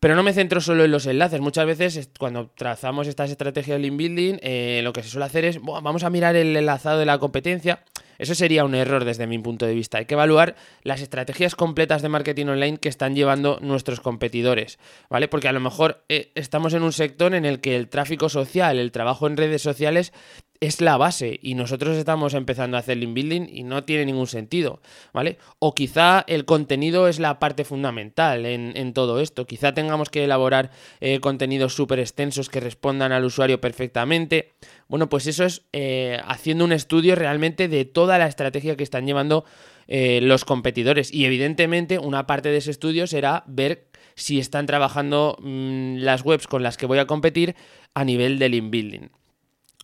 Pero 0.05 0.17
no 0.17 0.23
me 0.23 0.35
centro 0.35 0.61
solo 0.61 0.85
en 0.85 0.91
los 0.91 1.07
enlaces. 1.07 1.41
Muchas 1.41 1.65
veces 1.65 2.11
cuando 2.19 2.51
trazamos 2.55 3.07
estas 3.07 3.31
estrategias 3.31 3.79
de 3.79 3.89
link 3.89 3.97
building, 3.97 4.35
eh, 4.43 4.83
lo 4.85 4.93
que 4.93 5.03
se 5.03 5.09
suele 5.09 5.25
hacer 5.25 5.47
es, 5.47 5.63
vamos 5.63 6.05
a 6.05 6.11
mirar 6.11 6.37
el 6.37 6.55
enlazado 6.55 6.99
de 6.99 7.07
la 7.07 7.17
competencia. 7.17 7.83
Eso 8.19 8.35
sería 8.35 8.67
un 8.67 8.75
error 8.75 9.07
desde 9.07 9.27
mi 9.27 9.39
punto 9.39 9.65
de 9.65 9.75
vista. 9.75 9.97
Hay 9.97 10.05
que 10.05 10.13
evaluar 10.13 10.57
las 10.83 11.01
estrategias 11.01 11.55
completas 11.55 12.03
de 12.03 12.11
marketing 12.11 12.49
online 12.49 12.77
que 12.77 12.91
están 12.91 13.15
llevando 13.15 13.59
nuestros 13.63 14.01
competidores, 14.01 14.79
¿vale? 15.09 15.27
Porque 15.27 15.49
a 15.49 15.53
lo 15.53 15.61
mejor 15.61 16.05
eh, 16.11 16.33
estamos 16.35 16.75
en 16.75 16.83
un 16.83 16.93
sector 16.93 17.35
en 17.35 17.47
el 17.47 17.63
que 17.63 17.75
el 17.75 17.89
tráfico 17.89 18.29
social, 18.29 18.79
el 18.79 18.93
trabajo 18.93 19.27
en 19.27 19.39
redes 19.39 19.63
sociales 19.63 20.13
es 20.61 20.81
la 20.81 20.97
base 20.97 21.39
y 21.43 21.55
nosotros 21.55 21.97
estamos 21.97 22.35
empezando 22.35 22.77
a 22.77 22.81
hacer 22.81 22.97
link 22.97 23.15
building 23.15 23.47
y 23.51 23.65
no 23.65 23.85
tiene 23.85 24.07
ningún 24.07 24.27
sentido, 24.27 24.81
¿vale? 25.13 25.39
O 25.59 25.75
quizá 25.75 26.25
el 26.27 26.45
contenido 26.45 27.09
es 27.09 27.19
la 27.19 27.39
parte 27.39 27.65
fundamental 27.65 28.47
en, 28.47 28.93
todo 28.95 29.21
esto. 29.21 29.47
Quizá 29.47 29.75
tengamos 29.75 30.09
que 30.11 30.25
elaborar 30.25 30.71
eh, 31.01 31.21
contenidos 31.21 31.75
súper 31.75 31.99
extensos 31.99 32.49
que 32.49 32.61
respondan 32.61 33.13
al 33.13 33.25
usuario 33.25 33.61
perfectamente. 33.61 34.53
Bueno, 34.89 35.09
pues 35.09 35.27
eso 35.27 35.45
es 35.45 35.63
eh, 35.73 36.21
haciendo 36.27 36.65
un 36.65 36.73
estudio 36.73 37.15
realmente 37.15 37.69
de 37.69 37.85
toda 37.85 38.19
la 38.19 38.27
estrategia 38.27 38.77
que 38.77 38.85
están 38.85 39.07
llevando 39.07 39.45
eh, 39.89 40.21
los 40.23 40.45
competidores. 40.45 41.13
Y 41.13 41.25
evidentemente 41.25 41.99
una 41.99 42.27
parte 42.27 42.51
de 42.51 42.59
ese 42.59 42.71
estudio 42.71 43.07
será 43.07 43.45
ver 43.47 43.87
si 44.15 44.39
están 44.39 44.67
trabajando 44.67 45.37
mm, 45.41 45.97
las 45.97 46.25
webs 46.25 46.47
con 46.47 46.63
las 46.63 46.77
que 46.77 46.87
voy 46.87 46.99
a 46.99 47.07
competir 47.07 47.57
a 47.95 48.05
nivel 48.05 48.39
de 48.39 48.49
link 48.49 48.71
building. 48.71 49.09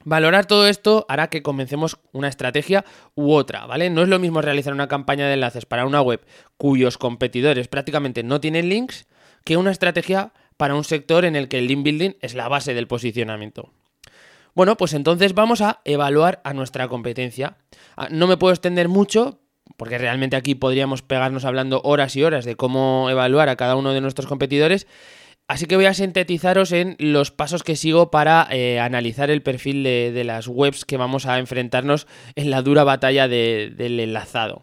Valorar 0.04 0.47
todo 0.47 0.66
esto 0.66 1.04
hará 1.09 1.28
que 1.28 1.42
comencemos 1.42 1.99
una 2.12 2.28
estrategia 2.28 2.85
u 3.14 3.33
otra, 3.33 3.66
¿vale? 3.66 3.90
No 3.90 4.02
es 4.02 4.09
lo 4.09 4.19
mismo 4.19 4.40
realizar 4.40 4.73
una 4.73 4.88
campaña 4.88 5.26
de 5.26 5.35
enlaces 5.35 5.66
para 5.66 5.85
una 5.85 6.00
web 6.00 6.25
cuyos 6.57 6.97
competidores 6.97 7.69
prácticamente 7.69 8.23
no 8.23 8.40
tienen 8.40 8.71
links 8.71 9.07
que 9.45 9.59
una 9.59 9.71
estrategia 9.71 10.33
para 10.57 10.75
un 10.75 10.85
sector 10.85 11.25
en 11.25 11.37
el 11.37 11.49
que 11.49 11.59
el 11.59 11.66
link 11.66 11.83
building 11.85 12.12
es 12.21 12.35
la 12.35 12.49
base 12.49 12.73
del 12.73 12.87
posicionamiento. 12.87 13.73
Bueno, 14.54 14.76
pues 14.76 14.95
entonces 14.95 15.35
vamos 15.35 15.61
a 15.61 15.80
evaluar 15.85 16.40
a 16.45 16.54
nuestra 16.54 16.88
competencia. 16.88 17.57
Ah, 17.97 18.09
no 18.11 18.26
me 18.26 18.37
puedo 18.37 18.52
extender 18.52 18.88
mucho, 18.88 19.38
porque 19.76 19.99
realmente 19.99 20.37
aquí 20.37 20.54
podríamos 20.54 21.02
pegarnos 21.02 21.45
hablando 21.45 21.80
horas 21.85 22.16
y 22.16 22.25
horas 22.25 22.45
de 22.45 22.57
cómo 22.57 23.09
evaluar 23.11 23.49
a 23.49 23.57
cada 23.57 23.76
uno 23.76 23.92
de 23.92 24.00
nuestros 24.00 24.26
competidores. 24.26 24.87
Así 25.50 25.66
que 25.66 25.75
voy 25.75 25.87
a 25.87 25.95
sintetizaros 25.95 26.71
en 26.71 26.95
los 27.00 27.33
pasos 27.33 27.64
que 27.64 27.75
sigo 27.75 28.12
para 28.12 28.47
eh, 28.52 28.78
analizar 28.78 29.30
el 29.30 29.42
perfil 29.42 29.83
de, 29.83 30.23
las 30.25 30.47
webs 30.47 30.85
que 30.85 30.97
vamos 30.97 31.26
a 31.26 31.40
enfrentarnos 31.40 32.07
en 32.37 32.50
la 32.50 32.62
dura 32.62 32.85
batalla 32.85 33.26
del 33.26 33.99
enlazado. 33.99 34.62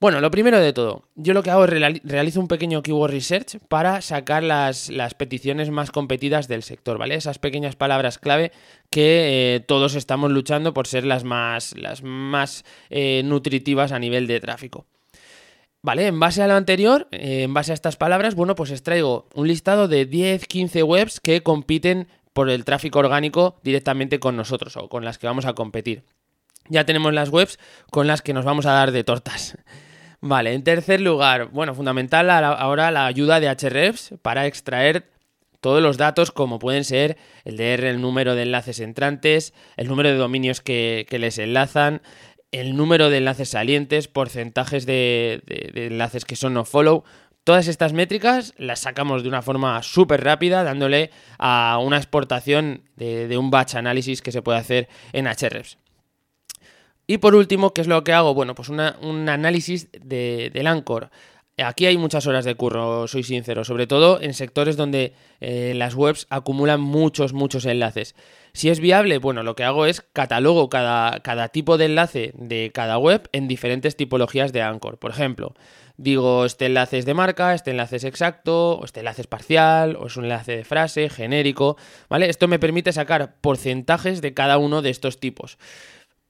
Bueno, 0.00 0.20
lo 0.20 0.30
primero 0.30 0.60
de 0.60 0.74
todo, 0.74 1.08
yo 1.14 1.32
lo 1.32 1.42
que 1.42 1.48
hago 1.48 1.64
es 1.64 2.02
realizo 2.04 2.40
un 2.40 2.48
pequeño 2.48 2.82
keyword 2.82 3.10
research 3.10 3.56
para 3.70 4.02
sacar 4.02 4.42
las, 4.42 4.90
peticiones 5.16 5.70
más 5.70 5.90
competidas 5.90 6.46
del 6.46 6.62
sector, 6.62 6.98
¿vale? 6.98 7.14
Esas 7.14 7.38
pequeñas 7.38 7.74
palabras 7.74 8.18
clave 8.18 8.52
que 8.90 9.54
eh, 9.54 9.60
todos 9.60 9.94
estamos 9.94 10.30
luchando 10.30 10.74
por 10.74 10.86
ser 10.86 11.06
las 11.06 11.24
más, 11.24 11.74
las 11.78 12.02
más 12.02 12.66
eh, 12.90 13.22
nutritivas 13.24 13.92
a 13.92 13.98
nivel 13.98 14.26
de 14.26 14.40
tráfico. 14.40 14.84
Vale, 15.84 16.06
en 16.06 16.20
base 16.20 16.40
a 16.42 16.46
lo 16.46 16.54
anterior, 16.54 17.08
eh, 17.10 17.42
en 17.42 17.54
base 17.54 17.72
a 17.72 17.74
estas 17.74 17.96
palabras, 17.96 18.36
bueno, 18.36 18.54
pues 18.54 18.70
extraigo 18.70 19.26
un 19.34 19.48
listado 19.48 19.88
de 19.88 20.06
10, 20.06 20.46
15 20.46 20.84
webs 20.84 21.18
que 21.18 21.42
compiten 21.42 22.06
por 22.32 22.48
el 22.50 22.64
tráfico 22.64 23.00
orgánico 23.00 23.58
directamente 23.64 24.20
con 24.20 24.36
nosotros 24.36 24.76
o 24.76 24.88
con 24.88 25.04
las 25.04 25.18
que 25.18 25.26
vamos 25.26 25.44
a 25.44 25.54
competir. 25.54 26.04
Ya 26.68 26.86
tenemos 26.86 27.12
las 27.12 27.30
webs 27.30 27.58
con 27.90 28.06
las 28.06 28.22
que 28.22 28.32
nos 28.32 28.44
vamos 28.44 28.64
a 28.66 28.72
dar 28.72 28.92
de 28.92 29.02
tortas. 29.02 29.58
Vale, 30.20 30.54
en 30.54 30.62
tercer 30.62 31.00
lugar, 31.00 31.48
bueno, 31.50 31.74
fundamental 31.74 32.30
ahora 32.30 32.92
la 32.92 33.06
ayuda 33.06 33.40
de 33.40 33.48
Hrefs 33.48 34.14
para 34.22 34.46
extraer 34.46 35.10
todos 35.62 35.80
los 35.80 35.96
datos 35.96 36.32
como 36.32 36.58
pueden 36.58 36.84
ser 36.84 37.16
el 37.44 37.56
DR, 37.56 37.84
el 37.84 38.00
número 38.00 38.34
de 38.34 38.42
enlaces 38.42 38.80
entrantes, 38.80 39.54
el 39.76 39.86
número 39.86 40.10
de 40.10 40.16
dominios 40.16 40.60
que, 40.60 41.06
les 41.10 41.38
enlazan, 41.38 42.02
el 42.52 42.76
número 42.76 43.10
de 43.10 43.18
enlaces 43.18 43.48
salientes, 43.48 44.08
porcentajes 44.08 44.86
de, 44.86 45.42
enlaces 45.74 46.24
que 46.24 46.36
son 46.36 46.54
no 46.54 46.64
follow. 46.64 47.02
Todas 47.44 47.66
estas 47.66 47.92
métricas 47.92 48.54
las 48.56 48.80
sacamos 48.80 49.22
de 49.22 49.28
una 49.28 49.42
forma 49.42 49.82
súper 49.82 50.22
rápida, 50.22 50.62
dándole 50.62 51.10
a 51.38 51.80
una 51.82 51.96
exportación 51.96 52.82
de, 52.94 53.36
un 53.36 53.50
batch 53.50 53.74
análisis 53.74 54.22
que 54.22 54.30
se 54.30 54.42
puede 54.42 54.58
hacer 54.58 54.88
en 55.12 55.26
Hrefs. 55.26 55.78
Y 57.08 57.18
por 57.18 57.34
último, 57.34 57.74
¿qué 57.74 57.80
es 57.80 57.88
lo 57.88 58.04
que 58.04 58.12
hago? 58.12 58.32
Bueno, 58.32 58.54
pues 58.54 58.68
un 58.68 58.78
análisis 59.28 59.88
de, 59.92 60.50
del 60.54 60.68
Anchor. 60.68 61.10
Aquí 61.58 61.84
hay 61.84 61.98
muchas 61.98 62.26
horas 62.26 62.46
de 62.46 62.54
curro, 62.54 63.06
soy 63.06 63.22
sincero, 63.24 63.64
sobre 63.64 63.86
todo 63.86 64.20
en 64.22 64.32
sectores 64.32 64.78
donde 64.78 65.12
eh, 65.40 65.74
las 65.76 65.94
webs 65.94 66.26
acumulan 66.30 66.80
muchos, 66.80 67.34
muchos 67.34 67.66
enlaces. 67.66 68.14
Si 68.54 68.70
es 68.70 68.80
viable, 68.80 69.18
bueno, 69.18 69.42
lo 69.42 69.54
que 69.54 69.64
hago 69.64 69.84
es 69.84 70.00
catalogo 70.00 70.70
cada, 70.70 71.20
cada 71.20 71.48
tipo 71.48 71.76
de 71.76 71.86
enlace 71.86 72.32
de 72.36 72.70
cada 72.72 72.96
web 72.96 73.28
en 73.32 73.48
diferentes 73.48 73.96
tipologías 73.96 74.52
de 74.54 74.62
Anchor. 74.62 74.98
Por 74.98 75.10
ejemplo, 75.10 75.54
digo, 75.98 76.46
este 76.46 76.66
enlace 76.66 76.98
es 76.98 77.04
de 77.04 77.14
marca, 77.14 77.54
este 77.54 77.70
enlace 77.72 77.96
es 77.96 78.04
exacto, 78.04 78.78
o 78.78 78.84
este 78.86 79.00
enlace 79.00 79.20
es 79.20 79.26
parcial, 79.26 79.96
o 79.96 80.06
es 80.06 80.16
un 80.16 80.24
enlace 80.24 80.56
de 80.56 80.64
frase, 80.64 81.10
genérico, 81.10 81.76
¿vale? 82.08 82.30
Esto 82.30 82.48
me 82.48 82.58
permite 82.58 82.92
sacar 82.92 83.36
porcentajes 83.42 84.22
de 84.22 84.32
cada 84.32 84.56
uno 84.56 84.80
de 84.80 84.90
estos 84.90 85.20
tipos. 85.20 85.58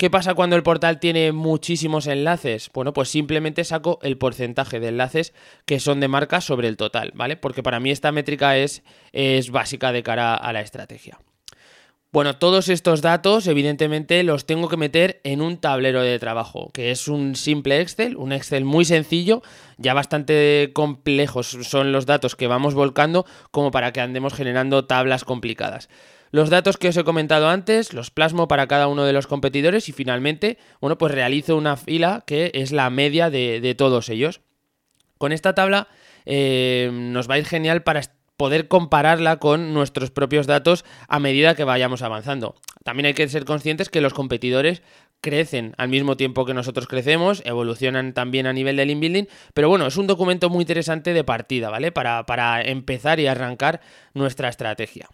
¿Qué 0.02 0.10
pasa 0.10 0.34
cuando 0.34 0.56
el 0.56 0.64
portal 0.64 0.98
tiene 0.98 1.30
muchísimos 1.30 2.08
enlaces? 2.08 2.72
Bueno, 2.74 2.92
pues 2.92 3.08
simplemente 3.08 3.62
saco 3.62 4.00
el 4.02 4.18
porcentaje 4.18 4.80
de 4.80 4.88
enlaces 4.88 5.32
que 5.64 5.78
son 5.78 6.00
de 6.00 6.08
marca 6.08 6.40
sobre 6.40 6.66
el 6.66 6.76
total, 6.76 7.12
¿vale? 7.14 7.36
Porque 7.36 7.62
para 7.62 7.78
mí 7.78 7.92
esta 7.92 8.10
métrica 8.10 8.56
es, 8.56 8.82
es 9.12 9.52
básica 9.52 9.92
de 9.92 10.02
cara 10.02 10.34
a 10.34 10.52
la 10.52 10.60
estrategia. 10.60 11.20
Bueno, 12.10 12.36
todos 12.36 12.68
estos 12.68 13.00
datos 13.00 13.46
evidentemente 13.46 14.24
los 14.24 14.44
tengo 14.44 14.68
que 14.68 14.76
meter 14.76 15.20
en 15.22 15.40
un 15.40 15.58
tablero 15.58 16.02
de 16.02 16.18
trabajo, 16.18 16.72
que 16.74 16.90
es 16.90 17.06
un 17.06 17.36
simple 17.36 17.80
Excel, 17.80 18.16
un 18.16 18.32
Excel 18.32 18.64
muy 18.64 18.84
sencillo, 18.84 19.40
ya 19.78 19.94
bastante 19.94 20.72
complejos 20.74 21.46
son 21.46 21.92
los 21.92 22.06
datos 22.06 22.34
que 22.34 22.48
vamos 22.48 22.74
volcando 22.74 23.24
como 23.52 23.70
para 23.70 23.92
que 23.92 24.00
andemos 24.00 24.34
generando 24.34 24.84
tablas 24.84 25.24
complicadas. 25.24 25.88
Los 26.32 26.48
datos 26.48 26.78
que 26.78 26.88
os 26.88 26.96
he 26.96 27.04
comentado 27.04 27.50
antes 27.50 27.92
los 27.92 28.10
plasmo 28.10 28.48
para 28.48 28.66
cada 28.66 28.88
uno 28.88 29.04
de 29.04 29.12
los 29.12 29.26
competidores 29.26 29.90
y 29.90 29.92
finalmente, 29.92 30.56
bueno, 30.80 30.96
pues 30.96 31.12
realizo 31.12 31.58
una 31.58 31.76
fila 31.76 32.24
que 32.26 32.50
es 32.54 32.72
la 32.72 32.88
media 32.88 33.28
de, 33.28 33.74
todos 33.76 34.08
ellos. 34.08 34.40
Con 35.18 35.32
esta 35.32 35.54
tabla 35.54 35.88
eh, 36.24 36.88
nos 36.90 37.28
va 37.28 37.34
a 37.34 37.38
ir 37.38 37.44
genial 37.44 37.82
para 37.82 38.00
poder 38.38 38.66
compararla 38.66 39.36
con 39.36 39.74
nuestros 39.74 40.10
propios 40.10 40.46
datos 40.46 40.86
a 41.06 41.18
medida 41.18 41.54
que 41.54 41.64
vayamos 41.64 42.00
avanzando. 42.00 42.54
También 42.82 43.06
hay 43.06 43.14
que 43.14 43.28
ser 43.28 43.44
conscientes 43.44 43.90
que 43.90 44.00
los 44.00 44.14
competidores 44.14 44.82
crecen 45.20 45.74
al 45.76 45.90
mismo 45.90 46.16
tiempo 46.16 46.46
que 46.46 46.54
nosotros 46.54 46.86
crecemos, 46.86 47.42
evolucionan 47.44 48.14
también 48.14 48.46
a 48.46 48.54
nivel 48.54 48.76
de 48.76 48.86
link 48.86 49.00
building, 49.00 49.24
pero 49.52 49.68
bueno, 49.68 49.86
es 49.86 49.98
un 49.98 50.06
documento 50.06 50.48
muy 50.48 50.62
interesante 50.62 51.12
de 51.12 51.24
partida, 51.24 51.68
¿vale? 51.68 51.92
Para, 51.92 52.24
para 52.24 52.62
empezar 52.62 53.20
y 53.20 53.26
arrancar 53.26 53.82
nuestra 54.14 54.48
estrategia. 54.48 55.10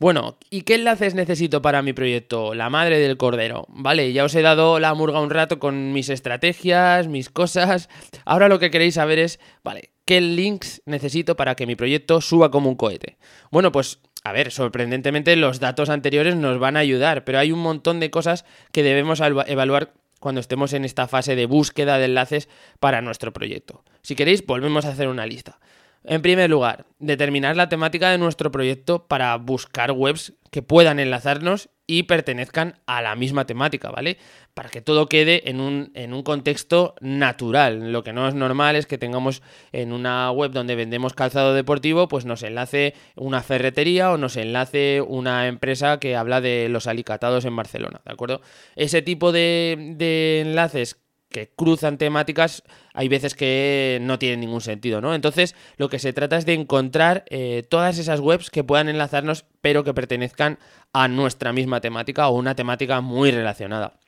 Bueno, 0.00 0.38
¿y 0.48 0.62
qué 0.62 0.76
enlaces 0.76 1.16
necesito 1.16 1.60
para 1.60 1.82
mi 1.82 1.92
proyecto? 1.92 2.54
La 2.54 2.70
madre 2.70 3.00
del 3.00 3.16
cordero. 3.16 3.66
Vale, 3.68 4.12
ya 4.12 4.24
os 4.24 4.34
he 4.36 4.42
dado 4.42 4.78
la 4.78 4.94
murga 4.94 5.20
un 5.20 5.30
rato 5.30 5.58
con 5.58 5.92
mis 5.92 6.08
estrategias, 6.08 7.08
mis 7.08 7.30
cosas. 7.30 7.88
Ahora 8.24 8.48
lo 8.48 8.60
que 8.60 8.70
queréis 8.70 8.94
saber 8.94 9.18
es, 9.18 9.40
vale, 9.64 9.90
¿qué 10.04 10.20
links 10.20 10.82
necesito 10.86 11.36
para 11.36 11.56
que 11.56 11.66
mi 11.66 11.74
proyecto 11.74 12.20
suba 12.20 12.52
como 12.52 12.68
un 12.68 12.76
cohete? 12.76 13.18
Bueno, 13.50 13.72
pues 13.72 13.98
a 14.22 14.30
ver, 14.30 14.52
sorprendentemente 14.52 15.34
los 15.34 15.58
datos 15.58 15.88
anteriores 15.88 16.36
nos 16.36 16.60
van 16.60 16.76
a 16.76 16.80
ayudar, 16.80 17.24
pero 17.24 17.40
hay 17.40 17.50
un 17.50 17.60
montón 17.60 17.98
de 17.98 18.10
cosas 18.10 18.44
que 18.70 18.84
debemos 18.84 19.20
evaluar 19.20 19.94
cuando 20.20 20.40
estemos 20.40 20.74
en 20.74 20.84
esta 20.84 21.08
fase 21.08 21.34
de 21.34 21.46
búsqueda 21.46 21.98
de 21.98 22.04
enlaces 22.04 22.48
para 22.78 23.02
nuestro 23.02 23.32
proyecto. 23.32 23.84
Si 24.02 24.14
queréis, 24.14 24.46
volvemos 24.46 24.84
a 24.84 24.90
hacer 24.90 25.08
una 25.08 25.26
lista. 25.26 25.58
En 26.04 26.22
primer 26.22 26.48
lugar, 26.48 26.86
determinar 26.98 27.56
la 27.56 27.68
temática 27.68 28.10
de 28.10 28.18
nuestro 28.18 28.50
proyecto 28.50 29.06
para 29.06 29.36
buscar 29.36 29.92
webs 29.92 30.34
que 30.50 30.62
puedan 30.62 30.98
enlazarnos 30.98 31.68
y 31.86 32.04
pertenezcan 32.04 32.78
a 32.86 33.02
la 33.02 33.16
misma 33.16 33.46
temática, 33.46 33.90
¿vale? 33.90 34.18
Para 34.54 34.68
que 34.68 34.80
todo 34.80 35.08
quede 35.08 35.48
en 35.50 35.60
un, 35.60 35.90
en 35.94 36.12
un, 36.12 36.22
contexto 36.22 36.94
natural. 37.00 37.92
Lo 37.92 38.04
que 38.04 38.12
no 38.12 38.28
es 38.28 38.34
normal 38.34 38.76
es 38.76 38.86
que 38.86 38.98
tengamos 38.98 39.42
en 39.72 39.92
una 39.92 40.30
web 40.30 40.52
donde 40.52 40.76
vendemos 40.76 41.14
calzado 41.14 41.54
deportivo, 41.54 42.06
pues 42.06 42.26
nos 42.26 42.42
enlace 42.42 42.94
una 43.16 43.42
ferretería 43.42 44.12
o 44.12 44.18
nos 44.18 44.36
enlace 44.36 45.00
una 45.00 45.46
empresa 45.46 45.98
que 45.98 46.14
habla 46.14 46.40
de 46.40 46.68
los 46.68 46.86
alicatados 46.86 47.44
en 47.46 47.56
Barcelona, 47.56 48.00
¿de 48.04 48.12
acuerdo? 48.12 48.40
Ese 48.76 49.02
tipo 49.02 49.32
de, 49.32 49.94
de 49.96 50.40
enlaces 50.42 51.00
que 51.30 51.50
cruzan 51.54 51.98
temáticas, 51.98 52.62
hay 52.94 53.08
veces 53.08 53.34
que 53.34 53.98
no 54.02 54.18
tienen 54.18 54.40
ningún 54.40 54.60
sentido, 54.60 55.00
¿no? 55.00 55.14
Entonces, 55.14 55.54
lo 55.76 55.88
que 55.88 55.98
se 55.98 56.12
trata 56.12 56.36
es 56.36 56.46
de 56.46 56.54
encontrar 56.54 57.24
eh, 57.28 57.64
todas 57.68 57.98
esas 57.98 58.20
webs 58.20 58.50
que 58.50 58.64
puedan 58.64 58.88
enlazarnos, 58.88 59.44
pero 59.60 59.84
que 59.84 59.94
pertenezcan 59.94 60.58
a 60.92 61.08
nuestra 61.08 61.52
misma 61.52 61.80
temática 61.80 62.28
o 62.28 62.36
una 62.36 62.54
temática 62.54 63.00
muy 63.00 63.30
relacionada. 63.30 63.98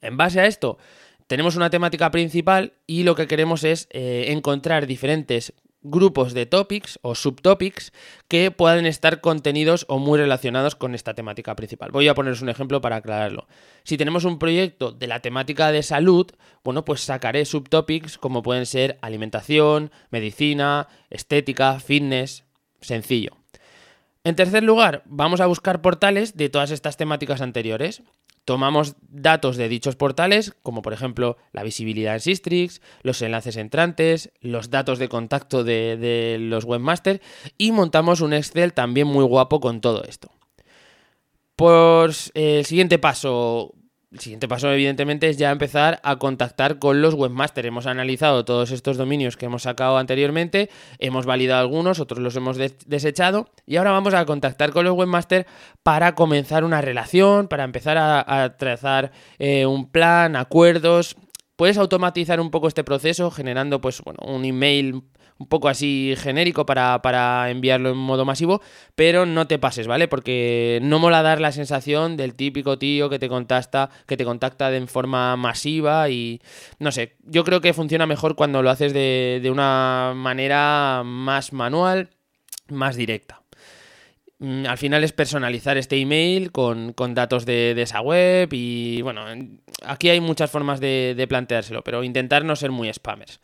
En 0.00 0.16
base 0.16 0.40
a 0.40 0.46
esto, 0.46 0.78
tenemos 1.26 1.56
una 1.56 1.70
temática 1.70 2.10
principal 2.10 2.74
y 2.86 3.02
lo 3.02 3.14
que 3.14 3.26
queremos 3.26 3.64
es 3.64 3.88
eh, 3.90 4.26
encontrar 4.28 4.86
diferentes 4.86 5.54
grupos 5.82 6.32
de 6.32 6.46
topics 6.46 6.98
o 7.02 7.14
subtopics 7.14 7.92
que 8.28 8.50
puedan 8.50 8.86
estar 8.86 9.20
contenidos 9.20 9.84
o 9.88 9.98
muy 9.98 10.18
relacionados 10.18 10.74
con 10.74 10.94
esta 10.94 11.14
temática 11.14 11.56
principal. 11.56 11.90
Voy 11.90 12.08
a 12.08 12.14
poneros 12.14 12.42
un 12.42 12.48
ejemplo 12.48 12.80
para 12.80 12.96
aclararlo. 12.96 13.46
Si 13.82 13.96
tenemos 13.96 14.24
un 14.24 14.38
proyecto 14.38 14.92
de 14.92 15.06
la 15.06 15.20
temática 15.20 15.72
de 15.72 15.82
salud, 15.82 16.26
bueno, 16.64 16.84
pues 16.84 17.00
sacaré 17.00 17.44
subtopics 17.44 18.18
como 18.18 18.42
pueden 18.42 18.66
ser 18.66 18.98
alimentación, 19.02 19.90
medicina, 20.10 20.88
estética, 21.10 21.80
fitness, 21.80 22.44
sencillo. 22.80 23.36
En 24.24 24.36
tercer 24.36 24.62
lugar, 24.62 25.02
vamos 25.04 25.40
a 25.40 25.46
buscar 25.46 25.82
portales 25.82 26.36
de 26.36 26.48
todas 26.48 26.70
estas 26.70 26.96
temáticas 26.96 27.40
anteriores. 27.40 28.02
Tomamos 28.44 28.96
datos 29.08 29.56
de 29.56 29.68
dichos 29.68 29.94
portales, 29.94 30.52
como 30.62 30.82
por 30.82 30.92
ejemplo 30.92 31.36
la 31.52 31.62
visibilidad 31.62 32.14
en 32.14 32.20
Sistrix, 32.20 32.80
los 33.02 33.22
enlaces 33.22 33.56
entrantes, 33.56 34.32
los 34.40 34.70
datos 34.70 34.98
de 34.98 35.08
contacto 35.08 35.62
de, 35.62 36.38
los 36.40 36.64
webmasters 36.64 37.20
y 37.56 37.70
montamos 37.70 38.20
un 38.20 38.32
Excel 38.32 38.72
también 38.72 39.06
muy 39.06 39.24
guapo 39.24 39.60
con 39.60 39.80
todo 39.80 40.02
esto. 40.04 40.30
Por 41.54 42.10
eh, 42.34 42.58
el 42.58 42.66
siguiente 42.66 42.98
paso, 42.98 43.74
el 44.12 44.20
siguiente 44.20 44.46
paso, 44.46 44.70
evidentemente, 44.70 45.28
es 45.28 45.38
ya 45.38 45.50
empezar 45.50 45.98
a 46.02 46.16
contactar 46.16 46.78
con 46.78 47.00
los 47.00 47.14
webmasters. 47.14 47.68
Hemos 47.68 47.86
analizado 47.86 48.44
todos 48.44 48.70
estos 48.70 48.98
dominios 48.98 49.36
que 49.38 49.46
hemos 49.46 49.62
sacado 49.62 49.96
anteriormente, 49.96 50.68
hemos 50.98 51.24
validado 51.24 51.62
algunos, 51.62 51.98
otros 51.98 52.20
los 52.20 52.36
hemos 52.36 52.58
desechado, 52.58 53.48
y 53.66 53.76
ahora 53.76 53.92
vamos 53.92 54.12
a 54.12 54.26
contactar 54.26 54.72
con 54.72 54.84
los 54.84 54.94
webmasters 54.94 55.46
para 55.82 56.14
comenzar 56.14 56.64
una 56.64 56.82
relación, 56.82 57.48
para 57.48 57.64
empezar 57.64 57.96
a, 57.98 58.56
trazar 58.58 59.12
eh, 59.38 59.64
un 59.64 59.88
plan, 59.90 60.36
acuerdos. 60.36 61.16
Puedes 61.62 61.78
automatizar 61.78 62.40
un 62.40 62.50
poco 62.50 62.66
este 62.66 62.82
proceso 62.82 63.30
generando 63.30 63.80
pues, 63.80 64.02
bueno, 64.02 64.18
un 64.26 64.44
email 64.44 65.04
un 65.38 65.46
poco 65.46 65.68
así 65.68 66.12
genérico 66.16 66.66
para, 66.66 67.50
enviarlo 67.50 67.90
en 67.90 67.98
modo 67.98 68.24
masivo, 68.24 68.60
pero 68.96 69.26
no 69.26 69.46
te 69.46 69.60
pases, 69.60 69.86
¿vale? 69.86 70.08
Porque 70.08 70.80
no 70.82 70.98
mola 70.98 71.22
dar 71.22 71.40
la 71.40 71.52
sensación 71.52 72.16
del 72.16 72.34
típico 72.34 72.80
tío 72.80 73.08
que 73.08 73.20
te 73.20 73.28
contacta, 73.28 73.90
que 74.08 74.16
te 74.16 74.24
contacta 74.24 74.72
de 74.72 74.84
forma 74.88 75.36
masiva 75.36 76.10
y 76.10 76.40
no 76.80 76.90
sé, 76.90 77.14
yo 77.22 77.44
creo 77.44 77.60
que 77.60 77.72
funciona 77.72 78.06
mejor 78.06 78.34
cuando 78.34 78.60
lo 78.64 78.68
haces 78.68 78.92
de, 78.92 79.38
de 79.40 79.48
una 79.52 80.14
manera 80.16 81.02
más 81.04 81.52
manual, 81.52 82.10
más 82.66 82.96
directa 82.96 83.41
al 84.42 84.78
final 84.78 85.04
es 85.04 85.12
personalizar 85.12 85.78
este 85.78 85.96
email 85.96 86.50
con, 86.50 86.94
datos 87.14 87.46
de, 87.46 87.80
esa 87.80 88.00
web 88.00 88.48
y 88.52 89.00
bueno, 89.02 89.24
aquí 89.86 90.08
hay 90.08 90.20
muchas 90.20 90.50
formas 90.50 90.80
de, 90.80 91.14
de, 91.16 91.26
planteárselo, 91.28 91.84
pero 91.84 92.02
intentar 92.02 92.44
no 92.44 92.56
ser 92.56 92.70
muy 92.70 92.92
spammers. 92.92 93.40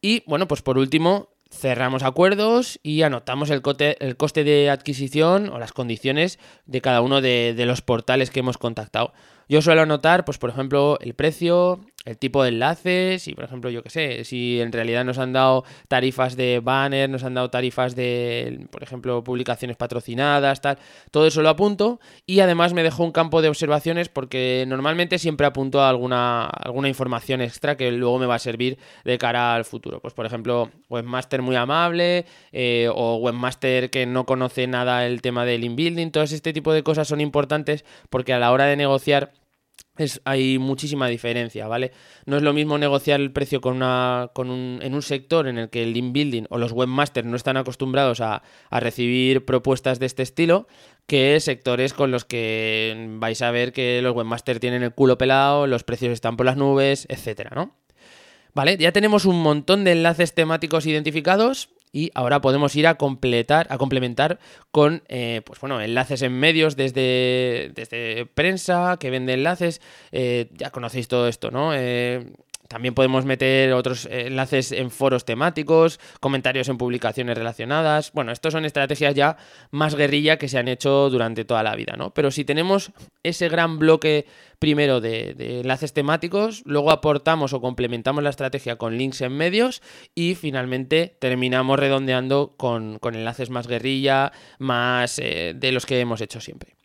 Y 0.00 0.22
bueno, 0.26 0.46
pues 0.46 0.62
por 0.62 0.78
último, 0.78 1.30
cerramos 1.50 2.02
acuerdos 2.02 2.78
y 2.82 3.02
anotamos 3.02 3.50
el, 3.50 3.62
el 3.98 4.16
coste 4.16 4.44
de 4.44 4.70
adquisición 4.70 5.48
o 5.48 5.58
las 5.58 5.72
condiciones 5.72 6.38
de 6.66 6.80
cada 6.80 7.00
uno 7.00 7.20
de, 7.20 7.54
de 7.56 7.66
los 7.66 7.82
portales 7.82 8.30
que 8.30 8.40
hemos 8.40 8.58
contactado. 8.58 9.12
Yo 9.48 9.62
suelo 9.62 9.80
anotar, 9.80 10.26
pues 10.26 10.36
por 10.36 10.50
ejemplo, 10.50 10.98
el 11.00 11.14
precio, 11.14 11.80
el 12.04 12.18
tipo 12.18 12.42
de 12.42 12.50
enlaces 12.50 13.28
y, 13.28 13.34
por 13.34 13.44
ejemplo, 13.44 13.70
yo 13.70 13.82
qué 13.82 13.88
sé, 13.88 14.24
si 14.24 14.60
en 14.60 14.72
realidad 14.72 15.04
nos 15.06 15.18
han 15.18 15.32
dado 15.32 15.64
tarifas 15.88 16.36
de 16.36 16.60
banner, 16.62 17.08
nos 17.08 17.24
han 17.24 17.34
dado 17.34 17.48
tarifas 17.48 17.96
de, 17.96 18.66
por 18.70 18.82
ejemplo, 18.82 19.24
publicaciones 19.24 19.76
patrocinadas, 19.76 20.60
tal, 20.60 20.78
todo 21.10 21.26
eso 21.26 21.40
lo 21.40 21.48
apunto 21.48 21.98
y 22.26 22.40
además 22.40 22.74
me 22.74 22.82
dejo 22.82 23.02
un 23.04 23.12
campo 23.12 23.40
de 23.40 23.48
observaciones 23.48 24.10
porque 24.10 24.64
normalmente 24.68 25.18
siempre 25.18 25.46
apunto 25.46 25.80
a 25.80 25.88
alguna, 25.88 26.44
alguna 26.44 26.88
información 26.88 27.40
extra 27.40 27.76
que 27.76 27.90
luego 27.90 28.18
me 28.18 28.26
va 28.26 28.34
a 28.34 28.38
servir 28.40 28.78
de 29.04 29.16
cara 29.16 29.54
al 29.54 29.64
futuro. 29.64 30.00
Pues, 30.00 30.12
por 30.12 30.26
ejemplo, 30.26 30.70
webmaster 30.90 31.40
muy 31.40 31.56
amable 31.56 32.26
eh, 32.52 32.90
o 32.94 33.16
webmaster 33.16 33.88
que 33.88 34.04
no 34.04 34.26
conoce 34.26 34.66
nada 34.66 35.06
el 35.06 35.22
tema 35.22 35.46
del 35.46 35.64
inbuilding, 35.64 36.10
todo 36.10 36.24
este 36.24 36.52
tipo 36.52 36.74
de 36.74 36.82
cosas 36.82 37.08
son 37.08 37.22
importantes 37.22 37.86
porque 38.10 38.34
a 38.34 38.38
la 38.38 38.52
hora 38.52 38.66
de 38.66 38.76
negociar 38.76 39.32
hay 40.24 40.58
muchísima 40.58 41.08
diferencia, 41.08 41.66
¿vale? 41.66 41.92
No 42.26 42.36
es 42.36 42.42
lo 42.42 42.52
mismo 42.52 42.78
negociar 42.78 43.20
el 43.20 43.32
precio 43.32 43.60
con 43.60 43.76
una, 43.76 44.30
con 44.32 44.50
un, 44.50 44.80
en 44.82 44.94
un 44.94 45.02
sector 45.02 45.48
en 45.48 45.58
el 45.58 45.70
que 45.70 45.82
el 45.82 45.96
inbuilding 45.96 46.46
o 46.50 46.58
los 46.58 46.72
webmasters 46.72 47.26
no 47.26 47.36
están 47.36 47.56
acostumbrados 47.56 48.20
a, 48.20 48.42
a, 48.70 48.80
recibir 48.80 49.44
propuestas 49.44 49.98
de 49.98 50.06
este 50.06 50.22
estilo 50.22 50.68
que 51.06 51.40
sectores 51.40 51.94
con 51.94 52.10
los 52.10 52.24
que 52.24 53.08
vais 53.18 53.40
a 53.42 53.50
ver 53.50 53.72
que 53.72 54.00
los 54.02 54.14
webmasters 54.14 54.60
tienen 54.60 54.82
el 54.82 54.92
culo 54.92 55.18
pelado, 55.18 55.66
los 55.66 55.84
precios 55.84 56.12
están 56.12 56.36
por 56.36 56.46
las 56.46 56.56
nubes, 56.56 57.06
etcétera, 57.08 57.52
¿no? 57.54 57.74
Vale, 58.54 58.76
ya 58.76 58.92
tenemos 58.92 59.24
un 59.24 59.40
montón 59.40 59.84
de 59.84 59.92
enlaces 59.92 60.34
temáticos 60.34 60.86
identificados 60.86 61.70
y 61.92 62.10
ahora 62.14 62.40
podemos 62.40 62.74
ir 62.76 62.86
a 62.86 62.96
completar, 62.96 63.66
a 63.70 63.78
complementar 63.78 64.38
con 64.70 65.02
eh, 65.08 65.42
pues 65.44 65.60
bueno, 65.60 65.80
enlaces 65.80 66.22
en 66.22 66.32
medios 66.38 66.76
desde, 66.76 67.72
desde 67.74 68.26
prensa, 68.26 68.96
que 68.98 69.10
vende 69.10 69.34
enlaces. 69.34 69.80
Eh, 70.12 70.50
ya 70.54 70.70
conocéis 70.70 71.08
todo 71.08 71.28
esto, 71.28 71.50
¿no? 71.50 71.72
Eh, 71.74 72.32
también 72.68 72.94
podemos 72.94 73.24
meter 73.24 73.72
otros 73.72 74.06
enlaces 74.10 74.72
en 74.72 74.90
foros 74.90 75.24
temáticos, 75.24 75.98
comentarios 76.20 76.68
en 76.68 76.76
publicaciones 76.76 77.36
relacionadas. 77.36 78.12
Bueno, 78.12 78.30
estas 78.30 78.52
son 78.52 78.66
estrategias 78.66 79.14
ya 79.14 79.38
más 79.70 79.94
guerrilla 79.94 80.36
que 80.36 80.48
se 80.48 80.58
han 80.58 80.68
hecho 80.68 81.08
durante 81.08 81.46
toda 81.46 81.62
la 81.62 81.74
vida, 81.74 81.96
¿no? 81.96 82.12
Pero 82.12 82.30
si 82.30 82.44
tenemos 82.44 82.92
ese 83.22 83.48
gran 83.48 83.78
bloque 83.78 84.26
primero 84.58 85.00
de, 85.00 85.60
enlaces 85.60 85.94
temáticos, 85.94 86.62
luego 86.66 86.90
aportamos 86.90 87.54
o 87.54 87.60
complementamos 87.62 88.22
la 88.22 88.30
estrategia 88.30 88.76
con 88.76 88.98
links 88.98 89.22
en 89.22 89.32
medios 89.32 89.80
y 90.14 90.34
finalmente 90.34 91.16
terminamos 91.20 91.78
redondeando 91.78 92.54
con, 92.58 92.98
enlaces 93.02 93.48
más 93.48 93.66
guerrilla, 93.66 94.32
más 94.58 95.18
eh, 95.18 95.54
de 95.56 95.72
los 95.72 95.86
que 95.86 96.00
hemos 96.00 96.20
hecho 96.20 96.40
siempre. 96.40 96.76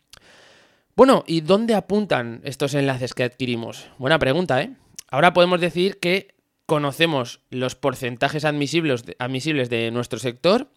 Bueno, 0.96 1.24
¿y 1.26 1.42
dónde 1.42 1.74
apuntan 1.74 2.40
estos 2.44 2.72
enlaces 2.74 3.12
que 3.12 3.24
adquirimos? 3.24 3.88
Buena 3.98 4.18
pregunta, 4.18 4.62
¿eh? 4.62 4.70
Ahora 5.14 5.32
podemos 5.32 5.60
decir 5.60 6.00
que 6.00 6.34
conocemos 6.66 7.38
los 7.48 7.76
porcentajes 7.76 8.44
admisibles, 8.44 9.04
de 9.04 9.90
nuestro 9.92 10.18
sector. 10.18 10.72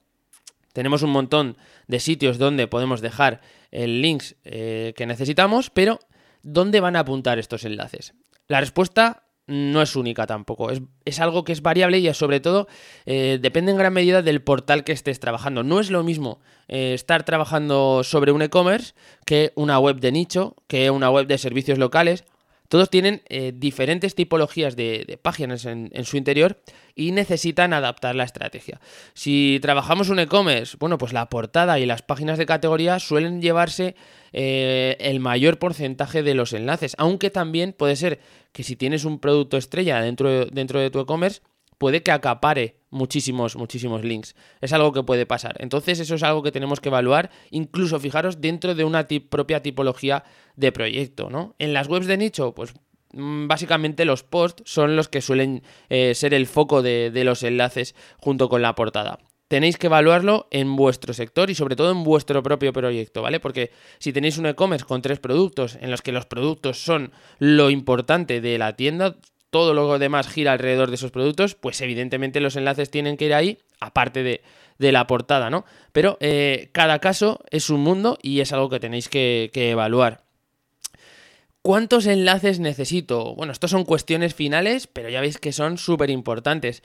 Tenemos 0.73 1.01
un 1.01 1.09
montón 1.09 1.57
de 1.87 1.99
sitios 1.99 2.37
donde 2.37 2.67
podemos 2.67 3.01
dejar 3.01 3.41
el 3.71 4.03
links 4.03 4.35
eh, 4.43 4.93
que 4.95 5.07
necesitamos, 5.07 5.71
pero 5.71 5.99
¿dónde 6.43 6.81
van 6.81 6.95
a 6.95 6.99
apuntar 6.99 7.39
estos 7.39 7.65
enlaces? 7.65 8.13
La 8.47 8.59
respuesta 8.59 9.23
no 9.47 9.81
es 9.81 9.95
única 9.95 10.27
tampoco, 10.27 10.69
es, 10.69 11.19
algo 11.19 11.43
que 11.43 11.53
es 11.53 11.63
variable 11.63 11.97
y 11.97 12.13
sobre 12.13 12.39
todo 12.39 12.67
eh, 13.07 13.39
depende 13.41 13.71
en 13.71 13.79
gran 13.79 13.93
medida 13.93 14.21
del 14.21 14.43
portal 14.43 14.83
que 14.83 14.91
estés 14.91 15.19
trabajando. 15.19 15.63
No 15.63 15.79
es 15.79 15.89
lo 15.89 16.03
mismo 16.03 16.41
eh, 16.67 16.93
estar 16.93 17.23
trabajando 17.23 18.03
sobre 18.03 18.31
un 18.31 18.43
e-commerce 18.43 18.93
que 19.25 19.51
una 19.55 19.79
web 19.79 19.99
de 19.99 20.11
nicho, 20.11 20.55
que 20.67 20.91
una 20.91 21.09
web 21.09 21.25
de 21.25 21.39
servicios 21.39 21.79
locales 21.79 22.23
todos 22.67 22.89
tienen 22.89 23.21
eh, 23.29 23.53
diferentes 23.55 24.15
tipologías 24.15 24.75
de, 24.75 25.19
páginas 25.21 25.65
en, 25.65 25.91
su 26.03 26.17
interior 26.17 26.59
y 26.95 27.11
necesitan 27.11 27.73
adaptar 27.73 28.15
la 28.15 28.23
estrategia. 28.23 28.79
Si 29.13 29.59
trabajamos 29.61 30.09
un 30.09 30.19
e-commerce, 30.19 30.77
bueno, 30.79 30.97
pues 30.97 31.13
la 31.13 31.29
portada 31.29 31.79
y 31.79 31.85
las 31.85 32.01
páginas 32.01 32.37
de 32.37 32.45
categoría 32.45 32.99
suelen 32.99 33.41
llevarse 33.41 33.95
eh, 34.33 34.97
el 34.99 35.19
mayor 35.19 35.59
porcentaje 35.59 36.23
de 36.23 36.33
los 36.33 36.53
enlaces, 36.53 36.95
aunque 36.97 37.29
también 37.29 37.73
puede 37.73 37.95
ser 37.95 38.19
que 38.51 38.63
si 38.63 38.75
tienes 38.75 39.05
un 39.05 39.19
producto 39.19 39.57
estrella 39.57 40.01
dentro, 40.01 40.45
dentro 40.45 40.79
de 40.79 40.89
tu 40.89 40.99
e-commerce, 40.99 41.41
puede 41.77 42.03
que 42.03 42.11
acapare 42.11 42.77
muchísimos, 42.89 43.55
muchísimos 43.55 44.03
links. 44.03 44.35
Es 44.61 44.73
algo 44.73 44.91
que 44.93 45.03
puede 45.03 45.25
pasar. 45.25 45.55
Entonces 45.59 45.99
eso 45.99 46.15
es 46.15 46.23
algo 46.23 46.43
que 46.43 46.51
tenemos 46.51 46.79
que 46.79 46.89
evaluar, 46.89 47.29
incluso 47.51 47.99
fijaros 47.99 48.41
dentro 48.41 48.75
de 48.75 48.83
una 48.83 49.07
propia 49.29 49.61
tipología 49.61 50.23
de 50.55 50.71
proyecto, 50.71 51.29
¿no? 51.29 51.55
En 51.59 51.73
las 51.73 51.87
webs 51.87 52.07
de 52.07 52.17
nicho, 52.17 52.53
pues 52.53 52.73
mm, 53.13 53.47
básicamente 53.47 54.05
los 54.05 54.23
posts 54.23 54.63
son 54.65 54.95
los 54.95 55.09
que 55.09 55.21
suelen 55.21 55.63
eh, 55.89 56.15
ser 56.15 56.33
el 56.33 56.47
foco 56.47 56.81
de, 56.81 57.11
de 57.11 57.23
los 57.23 57.43
enlaces 57.43 57.95
junto 58.19 58.49
con 58.49 58.61
la 58.61 58.75
portada 58.75 59.19
tenéis 59.47 59.77
que 59.77 59.87
evaluarlo 59.87 60.47
en 60.51 60.75
vuestro 60.75 61.13
sector 61.13 61.49
y 61.49 61.55
sobre 61.55 61.75
todo 61.75 61.91
en 61.91 62.03
vuestro 62.03 62.43
propio 62.43 62.73
proyecto, 62.73 63.21
¿vale? 63.21 63.39
Porque 63.39 63.71
si 63.99 64.11
tenéis 64.11 64.37
un 64.37 64.45
e-commerce 64.45 64.85
con 64.85 65.01
tres 65.01 65.19
productos 65.19 65.77
en 65.79 65.89
los 65.91 66.01
que 66.01 66.11
los 66.11 66.25
productos 66.25 66.83
son 66.83 67.11
lo 67.39 67.69
importante 67.69 68.41
de 68.41 68.57
la 68.57 68.75
tienda, 68.75 69.15
todo 69.49 69.73
lo 69.73 69.97
demás 69.99 70.27
gira 70.27 70.51
alrededor 70.51 70.89
de 70.89 70.95
esos 70.95 71.11
productos, 71.11 71.55
pues 71.55 71.79
evidentemente 71.81 72.41
los 72.41 72.55
enlaces 72.55 72.89
tienen 72.89 73.17
que 73.17 73.25
ir 73.25 73.33
ahí, 73.33 73.59
aparte 73.79 74.23
de, 74.23 74.41
la 74.79 75.07
portada, 75.07 75.49
¿no? 75.49 75.65
Pero 75.91 76.17
eh, 76.19 76.69
cada 76.71 76.99
caso 76.99 77.39
es 77.49 77.69
un 77.69 77.81
mundo 77.81 78.17
y 78.21 78.41
es 78.41 78.53
algo 78.53 78.69
que 78.69 78.79
tenéis 78.79 79.09
que, 79.09 79.49
evaluar. 79.53 80.23
¿Cuántos 81.61 82.05
enlaces 82.05 82.59
necesito? 82.59 83.35
Bueno, 83.35 83.51
estos 83.51 83.71
son 83.71 83.83
cuestiones 83.83 84.35
finales, 84.35 84.87
pero 84.87 85.09
ya 85.09 85.19
veis 85.19 85.37
que 85.37 85.51
son 85.51 85.77
súper 85.77 86.09
importantes. 86.09 86.83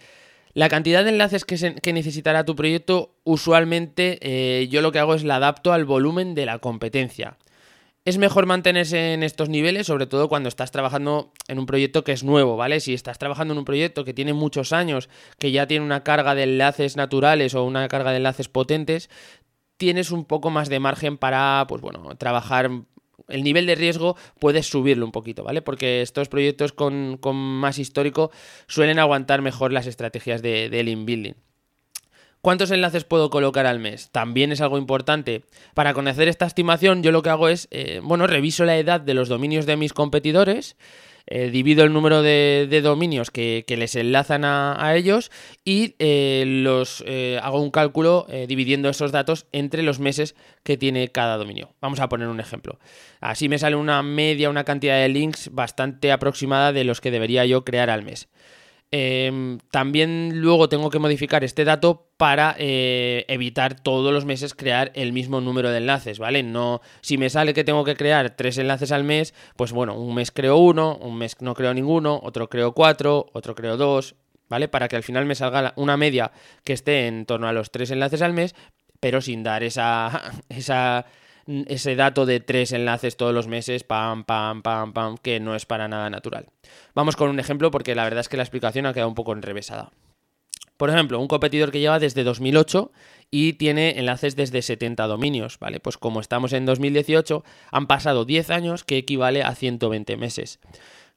La 0.54 0.68
cantidad 0.68 1.04
de 1.04 1.10
enlaces 1.10 1.44
que, 1.44 1.92
necesitará 1.92 2.44
tu 2.44 2.56
proyecto, 2.56 3.14
usualmente 3.24 4.18
eh, 4.22 4.68
yo 4.68 4.82
lo 4.82 4.90
que 4.90 4.98
hago 4.98 5.14
es 5.14 5.24
la 5.24 5.36
adapto 5.36 5.72
al 5.72 5.84
volumen 5.84 6.34
de 6.34 6.46
la 6.46 6.58
competencia. 6.58 7.36
Es 8.04 8.18
mejor 8.18 8.46
mantenerse 8.46 9.14
en 9.14 9.22
estos 9.22 9.48
niveles, 9.48 9.86
sobre 9.86 10.08
todo 10.08 10.28
cuando 10.28 10.48
estás 10.48 10.72
trabajando 10.72 11.32
en 11.46 11.60
un 11.60 11.66
proyecto 11.66 12.02
que 12.02 12.10
es 12.10 12.24
nuevo, 12.24 12.56
¿vale? 12.56 12.80
Si 12.80 12.94
estás 12.94 13.18
trabajando 13.18 13.54
en 13.54 13.58
un 13.58 13.64
proyecto 13.64 14.04
que 14.04 14.12
tiene 14.12 14.32
muchos 14.32 14.72
años, 14.72 15.08
que 15.38 15.52
ya 15.52 15.68
tiene 15.68 15.84
una 15.84 16.02
carga 16.02 16.34
de 16.34 16.42
enlaces 16.42 16.96
naturales 16.96 17.54
o 17.54 17.62
una 17.62 17.86
carga 17.86 18.10
de 18.10 18.16
enlaces 18.16 18.48
potentes, 18.48 19.08
tienes 19.76 20.10
un 20.10 20.24
poco 20.24 20.50
más 20.50 20.68
de 20.68 20.80
margen 20.80 21.16
para, 21.16 21.64
pues 21.68 21.80
bueno, 21.80 22.16
trabajar 22.16 22.70
el 23.28 23.44
nivel 23.44 23.66
de 23.66 23.76
riesgo 23.76 24.16
puedes 24.40 24.66
subirlo 24.66 25.06
un 25.06 25.12
poquito, 25.12 25.44
¿vale? 25.44 25.62
Porque 25.62 26.02
estos 26.02 26.28
proyectos 26.28 26.72
con, 26.72 27.20
más 27.32 27.78
histórico 27.78 28.32
suelen 28.66 28.98
aguantar 28.98 29.42
mejor 29.42 29.72
las 29.72 29.86
estrategias 29.86 30.42
de, 30.42 30.68
de 30.70 30.80
inbuilding. 30.90 31.36
¿Cuántos 32.42 32.72
enlaces 32.72 33.04
puedo 33.04 33.30
colocar 33.30 33.66
al 33.66 33.78
mes? 33.78 34.10
También 34.10 34.50
es 34.50 34.60
algo 34.60 34.76
importante. 34.76 35.44
Para 35.74 35.94
conocer 35.94 36.26
esta 36.26 36.44
estimación, 36.44 37.04
yo 37.04 37.12
lo 37.12 37.22
que 37.22 37.30
hago 37.30 37.48
es, 37.48 37.68
eh, 37.70 38.00
bueno, 38.02 38.26
reviso 38.26 38.64
la 38.64 38.76
edad 38.76 39.00
de 39.00 39.14
los 39.14 39.28
dominios 39.28 39.64
de 39.64 39.76
mis 39.76 39.92
competidores, 39.92 40.76
eh, 41.28 41.50
divido 41.50 41.84
el 41.84 41.92
número 41.92 42.20
de, 42.20 42.80
dominios 42.82 43.30
que, 43.30 43.64
les 43.68 43.94
enlazan 43.94 44.44
a, 44.44 44.92
ellos 44.96 45.30
y 45.64 45.94
eh, 46.00 46.42
los 46.44 47.04
hago 47.40 47.62
un 47.62 47.70
cálculo 47.70 48.26
dividiendo 48.48 48.88
esos 48.88 49.12
datos 49.12 49.46
entre 49.52 49.84
los 49.84 50.00
meses 50.00 50.34
que 50.64 50.76
tiene 50.76 51.12
cada 51.12 51.36
dominio. 51.36 51.76
Vamos 51.80 52.00
a 52.00 52.08
poner 52.08 52.26
un 52.26 52.40
ejemplo. 52.40 52.80
Así 53.20 53.48
me 53.48 53.60
sale 53.60 53.76
una 53.76 54.02
media, 54.02 54.50
una 54.50 54.64
cantidad 54.64 54.98
de 54.98 55.08
links 55.08 55.50
bastante 55.52 56.10
aproximada 56.10 56.72
de 56.72 56.82
los 56.82 57.00
que 57.00 57.12
debería 57.12 57.46
yo 57.46 57.64
crear 57.64 57.88
al 57.88 58.02
mes. 58.02 58.28
Em, 58.94 59.58
también 59.70 60.42
luego 60.42 60.68
tengo 60.68 60.90
que 60.90 60.98
modificar 60.98 61.44
este 61.44 61.64
dato 61.64 62.10
para 62.18 62.54
eh, 62.58 63.24
evitar 63.26 63.74
todos 63.80 64.12
los 64.12 64.26
meses 64.26 64.54
crear 64.54 64.92
el 64.94 65.14
mismo 65.14 65.40
número 65.40 65.70
de 65.70 65.78
enlaces, 65.78 66.18
¿vale? 66.18 66.42
No, 66.42 66.82
si 67.00 67.16
me 67.16 67.30
sale 67.30 67.54
que 67.54 67.64
tengo 67.64 67.84
que 67.84 67.96
crear 67.96 68.36
tres 68.36 68.58
enlaces 68.58 68.92
al 68.92 69.02
mes, 69.02 69.32
pues 69.56 69.72
bueno, 69.72 69.94
un 69.94 70.14
mes 70.14 70.30
creo 70.30 70.58
uno, 70.58 70.98
un 71.00 71.16
mes 71.16 71.40
no 71.40 71.54
creo 71.54 71.72
ninguno, 71.72 72.20
otro 72.22 72.50
creo 72.50 72.72
cuatro, 72.72 73.30
otro 73.32 73.54
creo 73.54 73.78
dos, 73.78 74.14
¿vale? 74.50 74.68
Para 74.68 74.88
que 74.88 74.96
al 74.96 75.02
final 75.02 75.24
me 75.24 75.36
salga 75.36 75.72
una 75.76 75.96
media 75.96 76.30
que 76.62 76.74
esté 76.74 77.06
en 77.06 77.24
torno 77.24 77.48
a 77.48 77.54
los 77.54 77.70
tres 77.70 77.90
enlaces 77.92 78.20
al 78.20 78.34
mes, 78.34 78.54
pero 79.00 79.22
sin 79.22 79.42
dar 79.42 79.62
esa, 79.62 80.20
esa 80.50 81.06
ese 81.46 81.96
dato 81.96 82.26
de 82.26 82.40
tres 82.40 82.72
enlaces 82.72 83.16
todos 83.16 83.34
los 83.34 83.46
meses, 83.46 83.84
pam, 83.84 84.24
pam, 84.24 84.62
pam, 84.62 84.92
pam, 84.92 85.16
que 85.16 85.40
no 85.40 85.54
es 85.54 85.66
para 85.66 85.88
nada 85.88 86.10
natural. 86.10 86.46
Vamos 86.94 87.16
con 87.16 87.30
un 87.30 87.40
ejemplo 87.40 87.70
porque 87.70 87.94
la 87.94 88.04
verdad 88.04 88.20
es 88.20 88.28
que 88.28 88.36
la 88.36 88.42
explicación 88.42 88.86
ha 88.86 88.92
quedado 88.92 89.08
un 89.08 89.14
poco 89.14 89.32
enrevesada. 89.32 89.90
Por 90.76 90.90
ejemplo, 90.90 91.20
un 91.20 91.28
competidor 91.28 91.70
que 91.70 91.78
lleva 91.78 92.00
desde 92.00 92.24
2008 92.24 92.90
y 93.30 93.52
tiene 93.52 94.00
enlaces 94.00 94.34
desde 94.34 94.62
70 94.62 95.06
dominios, 95.06 95.58
¿vale? 95.60 95.78
Pues 95.78 95.96
como 95.96 96.20
estamos 96.20 96.52
en 96.52 96.66
2018, 96.66 97.44
han 97.70 97.86
pasado 97.86 98.24
10 98.24 98.50
años 98.50 98.82
que 98.82 98.98
equivale 98.98 99.42
a 99.42 99.54
120 99.54 100.16
meses. 100.16 100.58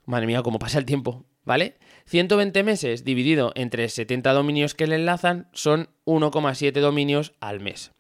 Madre 0.06 0.28
mía, 0.28 0.44
cómo 0.44 0.60
pasa 0.60 0.78
el 0.78 0.86
tiempo, 0.86 1.26
¿vale? 1.46 1.78
120 2.06 2.62
meses 2.62 3.04
dividido 3.04 3.54
entre 3.56 3.90
70 3.90 4.34
dominios 4.34 4.76
que 4.76 4.86
le 4.86 4.96
enlazan 4.96 5.48
son 5.52 5.90
1,7 6.06 6.80
dominios 6.80 7.34
al 7.40 7.60
mes. 7.60 7.92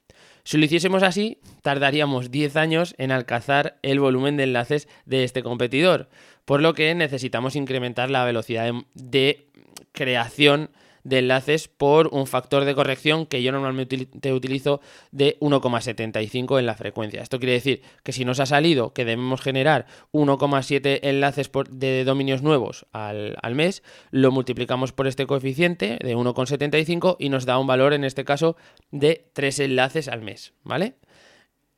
Si 0.45 0.57
lo 0.57 0.65
hiciésemos 0.65 1.03
así, 1.03 1.39
tardaríamos 1.63 2.31
10 2.31 2.55
años 2.55 2.95
en 2.97 3.11
alcanzar 3.11 3.77
el 3.81 3.99
volumen 3.99 4.37
de 4.37 4.43
enlaces 4.43 4.87
de 5.05 5.23
este 5.23 5.41
competidor, 5.43 6.07
por 6.45 6.61
lo 6.61 6.75
que 6.75 6.93
necesitamos 6.95 7.55
incrementar 7.55 8.11
la 8.11 8.23
velocidad 8.23 8.71
de, 8.93 9.47
creación 9.95 10.69
de 11.05 11.19
enlaces 11.19 11.69
por 11.69 12.09
un 12.11 12.27
factor 12.27 12.65
de 12.65 12.75
corrección 12.75 13.25
que 13.25 13.41
yo 13.41 13.53
normalmente 13.53 14.33
utilizo 14.33 14.81
de 15.11 15.37
1,75 15.39 16.59
en 16.59 16.65
la 16.65 16.75
frecuencia. 16.75 17.21
Esto 17.21 17.39
quiere 17.39 17.53
decir 17.53 17.81
que 18.03 18.11
si 18.11 18.25
nos 18.25 18.41
ha 18.41 18.45
salido 18.45 18.91
que 18.91 19.05
debemos 19.05 19.39
generar 19.39 19.85
1,7 20.11 20.99
enlaces 21.03 21.49
de 21.69 22.03
dominios 22.03 22.41
nuevos 22.41 22.87
al, 22.91 23.37
al, 23.41 23.55
mes, 23.55 23.83
lo 24.11 24.31
multiplicamos 24.31 24.91
por 24.91 25.07
este 25.07 25.27
coeficiente 25.27 25.99
de 26.01 26.17
1,75 26.17 27.15
y 27.19 27.29
nos 27.29 27.45
da 27.45 27.59
un 27.59 27.67
valor 27.67 27.93
en 27.93 28.03
este 28.03 28.25
caso 28.25 28.57
de 28.91 29.29
3 29.33 29.59
enlaces 29.59 30.07
al 30.07 30.21
mes, 30.21 30.53
¿vale? 30.63 30.95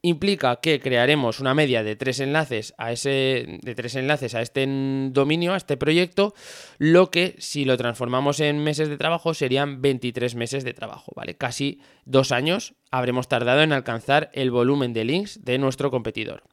Implica 0.02 0.58
que 0.58 0.80
crearemos 0.80 1.40
una 1.40 1.54
media 1.54 1.84
de 1.84 1.96
tres 1.96 2.20
enlaces 2.20 2.74
a 2.78 2.92
ese 2.92 3.60
de 3.62 3.76
tres 3.76 3.96
enlaces 3.96 4.36
a 4.36 4.42
este 4.42 4.66
dominio, 5.12 5.54
a 5.54 5.58
este 5.58 5.78
proyecto, 5.78 6.34
lo 6.78 7.10
que 7.10 7.36
si 7.40 7.66
lo 7.66 7.78
transformamos 7.78 8.40
en 8.40 8.64
meses 8.64 8.90
de 8.90 8.98
trabajo 8.98 9.34
serían 9.34 9.82
23 9.82 10.36
meses 10.36 10.64
de 10.64 10.74
trabajo, 10.74 11.12
¿vale? 11.16 11.36
Casi 11.36 11.82
dos 12.06 12.32
años 12.32 12.76
habremos 12.92 13.28
tardado 13.28 13.62
en 13.62 13.74
alcanzar 13.74 14.30
el 14.34 14.52
volumen 14.52 14.94
de 14.94 15.06
links 15.06 15.44
de 15.44 15.58
nuestro 15.58 15.92
competidor. 15.92 16.44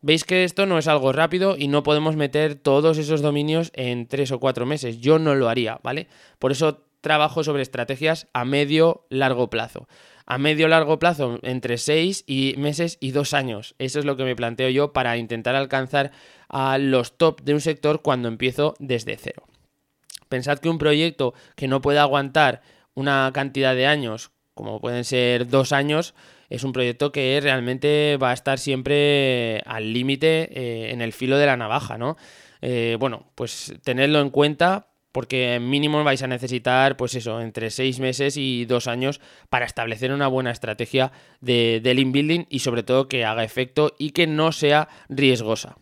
Veis 0.00 0.24
que 0.24 0.44
esto 0.44 0.66
no 0.66 0.78
es 0.78 0.88
algo 0.88 1.12
rápido 1.12 1.56
y 1.56 1.68
no 1.68 1.84
podemos 1.84 2.16
meter 2.16 2.56
todos 2.56 2.98
esos 2.98 3.22
dominios 3.22 3.70
en 3.74 4.08
tres 4.08 4.32
o 4.32 4.40
cuatro 4.40 4.66
meses. 4.66 4.98
Yo 4.98 5.20
no 5.20 5.36
lo 5.36 5.48
haría, 5.48 5.78
¿vale? 5.84 6.08
Por 6.40 6.50
eso 6.50 6.84
trabajo 7.00 7.44
sobre 7.44 7.62
estrategias 7.62 8.26
a 8.32 8.44
medio 8.44 9.06
largo 9.10 9.48
plazo 9.48 9.88
a 10.26 10.38
medio 10.38 10.68
largo 10.68 10.98
plazo 10.98 11.38
entre 11.42 11.78
6 11.78 12.24
y 12.26 12.54
meses 12.58 12.98
y 13.00 13.10
2 13.10 13.34
años. 13.34 13.74
Eso 13.78 13.98
es 13.98 14.04
lo 14.04 14.16
que 14.16 14.24
me 14.24 14.36
planteo 14.36 14.68
yo 14.68 14.92
para 14.92 15.16
intentar 15.16 15.54
alcanzar 15.54 16.12
a 16.48 16.78
los 16.78 17.16
top 17.16 17.42
de 17.42 17.54
un 17.54 17.60
sector 17.60 18.02
cuando 18.02 18.28
empiezo 18.28 18.74
desde 18.78 19.16
cero. 19.16 19.44
Pensad 20.28 20.58
que 20.58 20.68
un 20.68 20.78
proyecto 20.78 21.34
que 21.56 21.68
no 21.68 21.80
puede 21.80 21.98
aguantar 21.98 22.62
una 22.94 23.30
cantidad 23.34 23.74
de 23.74 23.86
años, 23.86 24.30
como 24.54 24.80
pueden 24.80 25.04
ser 25.04 25.48
dos 25.48 25.72
años, 25.72 26.14
es 26.50 26.64
un 26.64 26.72
proyecto 26.72 27.12
que 27.12 27.40
realmente 27.42 28.18
va 28.22 28.30
a 28.30 28.34
estar 28.34 28.58
siempre 28.58 29.62
al 29.64 29.92
límite 29.92 30.50
eh, 30.52 30.92
en 30.92 31.00
el 31.00 31.14
filo 31.14 31.38
de 31.38 31.46
la 31.46 31.56
navaja, 31.56 31.96
¿no? 31.96 32.18
Eh, 32.60 32.96
bueno, 33.00 33.32
pues 33.34 33.74
tenerlo 33.82 34.20
en 34.20 34.30
cuenta 34.30 34.91
porque 35.12 35.60
mínimo 35.60 36.02
vais 36.02 36.22
a 36.22 36.26
necesitar, 36.26 36.96
pues 36.96 37.14
eso, 37.14 37.40
entre 37.40 37.70
seis 37.70 38.00
meses 38.00 38.36
y 38.36 38.64
dos 38.64 38.88
años 38.88 39.20
para 39.50 39.66
establecer 39.66 40.12
una 40.12 40.26
buena 40.26 40.50
estrategia 40.50 41.12
de, 41.40 41.80
del 41.82 41.98
inbuilding 41.98 42.46
y 42.48 42.60
sobre 42.60 42.82
todo 42.82 43.08
que 43.08 43.24
haga 43.24 43.44
efecto 43.44 43.94
y 43.98 44.10
que 44.10 44.26
no 44.26 44.52
sea 44.52 44.88
riesgosa. 45.08 45.76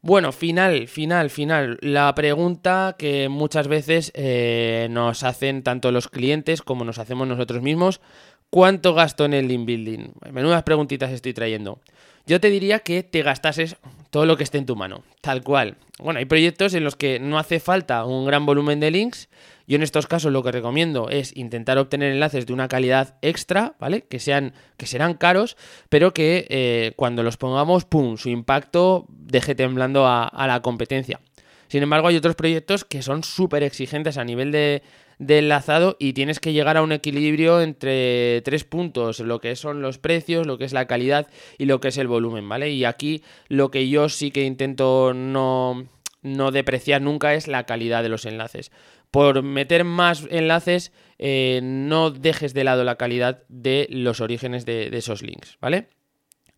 Bueno, 0.00 0.30
final, 0.30 0.86
final, 0.86 1.28
final. 1.28 1.78
La 1.80 2.14
pregunta 2.14 2.94
que 2.96 3.28
muchas 3.28 3.66
veces 3.66 4.12
eh, 4.14 4.86
nos 4.90 5.24
hacen 5.24 5.64
tanto 5.64 5.90
los 5.90 6.08
clientes 6.08 6.62
como 6.62 6.84
nos 6.84 6.98
hacemos 6.98 7.26
nosotros 7.26 7.62
mismos. 7.62 8.00
¿Cuánto 8.48 8.94
gasto 8.94 9.24
en 9.24 9.34
el 9.34 9.50
inbuilding? 9.50 10.12
Menudas 10.30 10.62
preguntitas 10.62 11.10
estoy 11.10 11.34
trayendo. 11.34 11.80
Yo 12.26 12.40
te 12.40 12.48
diría 12.48 12.78
que 12.78 13.02
te 13.02 13.22
gastases 13.22 13.76
todo 14.10 14.26
lo 14.26 14.36
que 14.36 14.44
esté 14.44 14.58
en 14.58 14.66
tu 14.66 14.76
mano, 14.76 15.02
tal 15.20 15.42
cual. 15.42 15.76
Bueno, 15.98 16.18
hay 16.18 16.24
proyectos 16.24 16.74
en 16.74 16.84
los 16.84 16.96
que 16.96 17.18
no 17.18 17.38
hace 17.38 17.60
falta 17.60 18.04
un 18.04 18.26
gran 18.26 18.46
volumen 18.46 18.80
de 18.80 18.90
links. 18.90 19.28
Yo 19.66 19.76
en 19.76 19.82
estos 19.82 20.06
casos 20.06 20.32
lo 20.32 20.42
que 20.42 20.52
recomiendo 20.52 21.10
es 21.10 21.36
intentar 21.36 21.76
obtener 21.76 22.12
enlaces 22.12 22.46
de 22.46 22.52
una 22.52 22.68
calidad 22.68 23.16
extra, 23.20 23.74
¿vale? 23.78 24.02
Que 24.02 24.18
sean, 24.18 24.54
que 24.78 24.86
serán 24.86 25.14
caros, 25.14 25.56
pero 25.88 26.14
que 26.14 26.46
eh, 26.48 26.92
cuando 26.96 27.22
los 27.22 27.36
pongamos, 27.36 27.84
¡pum! 27.84 28.16
su 28.16 28.30
impacto 28.30 29.06
deje 29.08 29.54
temblando 29.54 30.06
a 30.06 30.46
la 30.46 30.62
competencia. 30.62 31.20
Sin 31.68 31.82
embargo, 31.82 32.08
hay 32.08 32.16
otros 32.16 32.34
proyectos 32.34 32.84
que 32.84 33.02
son 33.02 33.22
súper 33.22 33.62
exigentes 33.62 34.18
a 34.18 34.24
nivel 34.24 34.52
de, 34.52 34.82
de 35.18 35.38
enlazado 35.38 35.96
y 35.98 36.12
tienes 36.12 36.40
que 36.40 36.52
llegar 36.52 36.76
a 36.76 36.82
un 36.82 36.92
equilibrio 36.92 37.60
entre 37.60 38.40
tres 38.42 38.64
puntos, 38.64 39.20
lo 39.20 39.40
que 39.40 39.56
son 39.56 39.82
los 39.82 39.98
precios, 39.98 40.46
lo 40.46 40.58
que 40.58 40.64
es 40.64 40.72
la 40.72 40.86
calidad 40.86 41.28
y 41.58 41.66
lo 41.66 41.80
que 41.80 41.88
es 41.88 41.98
el 41.98 42.08
volumen, 42.08 42.48
¿vale? 42.48 42.70
Y 42.70 42.84
aquí 42.84 43.22
lo 43.48 43.70
que 43.70 43.88
yo 43.88 44.08
sí 44.08 44.30
que 44.30 44.44
intento 44.44 45.12
no, 45.14 45.86
no 46.22 46.50
depreciar 46.50 47.02
nunca 47.02 47.34
es 47.34 47.48
la 47.48 47.64
calidad 47.64 48.02
de 48.02 48.08
los 48.08 48.24
enlaces. 48.24 48.70
Por 49.10 49.42
meter 49.42 49.84
más 49.84 50.26
enlaces, 50.30 50.92
eh, 51.18 51.60
no 51.62 52.10
dejes 52.10 52.54
de 52.54 52.64
lado 52.64 52.84
la 52.84 52.96
calidad 52.96 53.42
de 53.48 53.86
los 53.90 54.20
orígenes 54.20 54.66
de, 54.66 54.88
esos 54.92 55.22
links, 55.22 55.56
¿vale? 55.60 55.88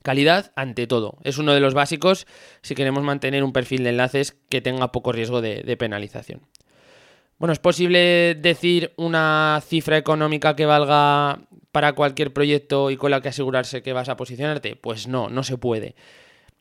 Calidad 0.03 0.53
ante 0.57 0.87
todo. 0.87 1.19
Es 1.25 1.39
uno 1.39 1.53
de 1.53 1.61
los 1.61 1.75
básicos 1.75 2.27
si 2.63 2.75
queremos 2.75 3.03
mantener 3.03 3.45
un 3.45 3.53
perfil 3.53 3.85
de 3.85 3.91
enlaces 3.91 4.37
que 4.49 4.61
tenga 4.61 4.93
poco 4.93 5.13
riesgo 5.13 5.41
de 5.41 5.77
penalización. 5.77 6.41
Bueno, 7.41 7.55
¿es 7.55 7.59
posible 7.59 8.35
decir 8.35 8.93
una 8.97 9.63
cifra 9.67 9.97
económica 9.97 10.55
que 10.57 10.67
valga 10.67 11.41
para 11.73 11.95
cualquier 11.95 12.35
proyecto 12.35 12.91
y 12.91 12.99
con 12.99 13.11
la 13.11 13.23
que 13.23 13.31
asegurarse 13.31 13.83
que 13.83 13.95
vas 13.95 14.11
a 14.11 14.17
posicionarte? 14.19 14.77
Pues 14.77 15.09
no, 15.09 15.31
no 15.31 15.43
se 15.43 15.57
puede. 15.57 15.95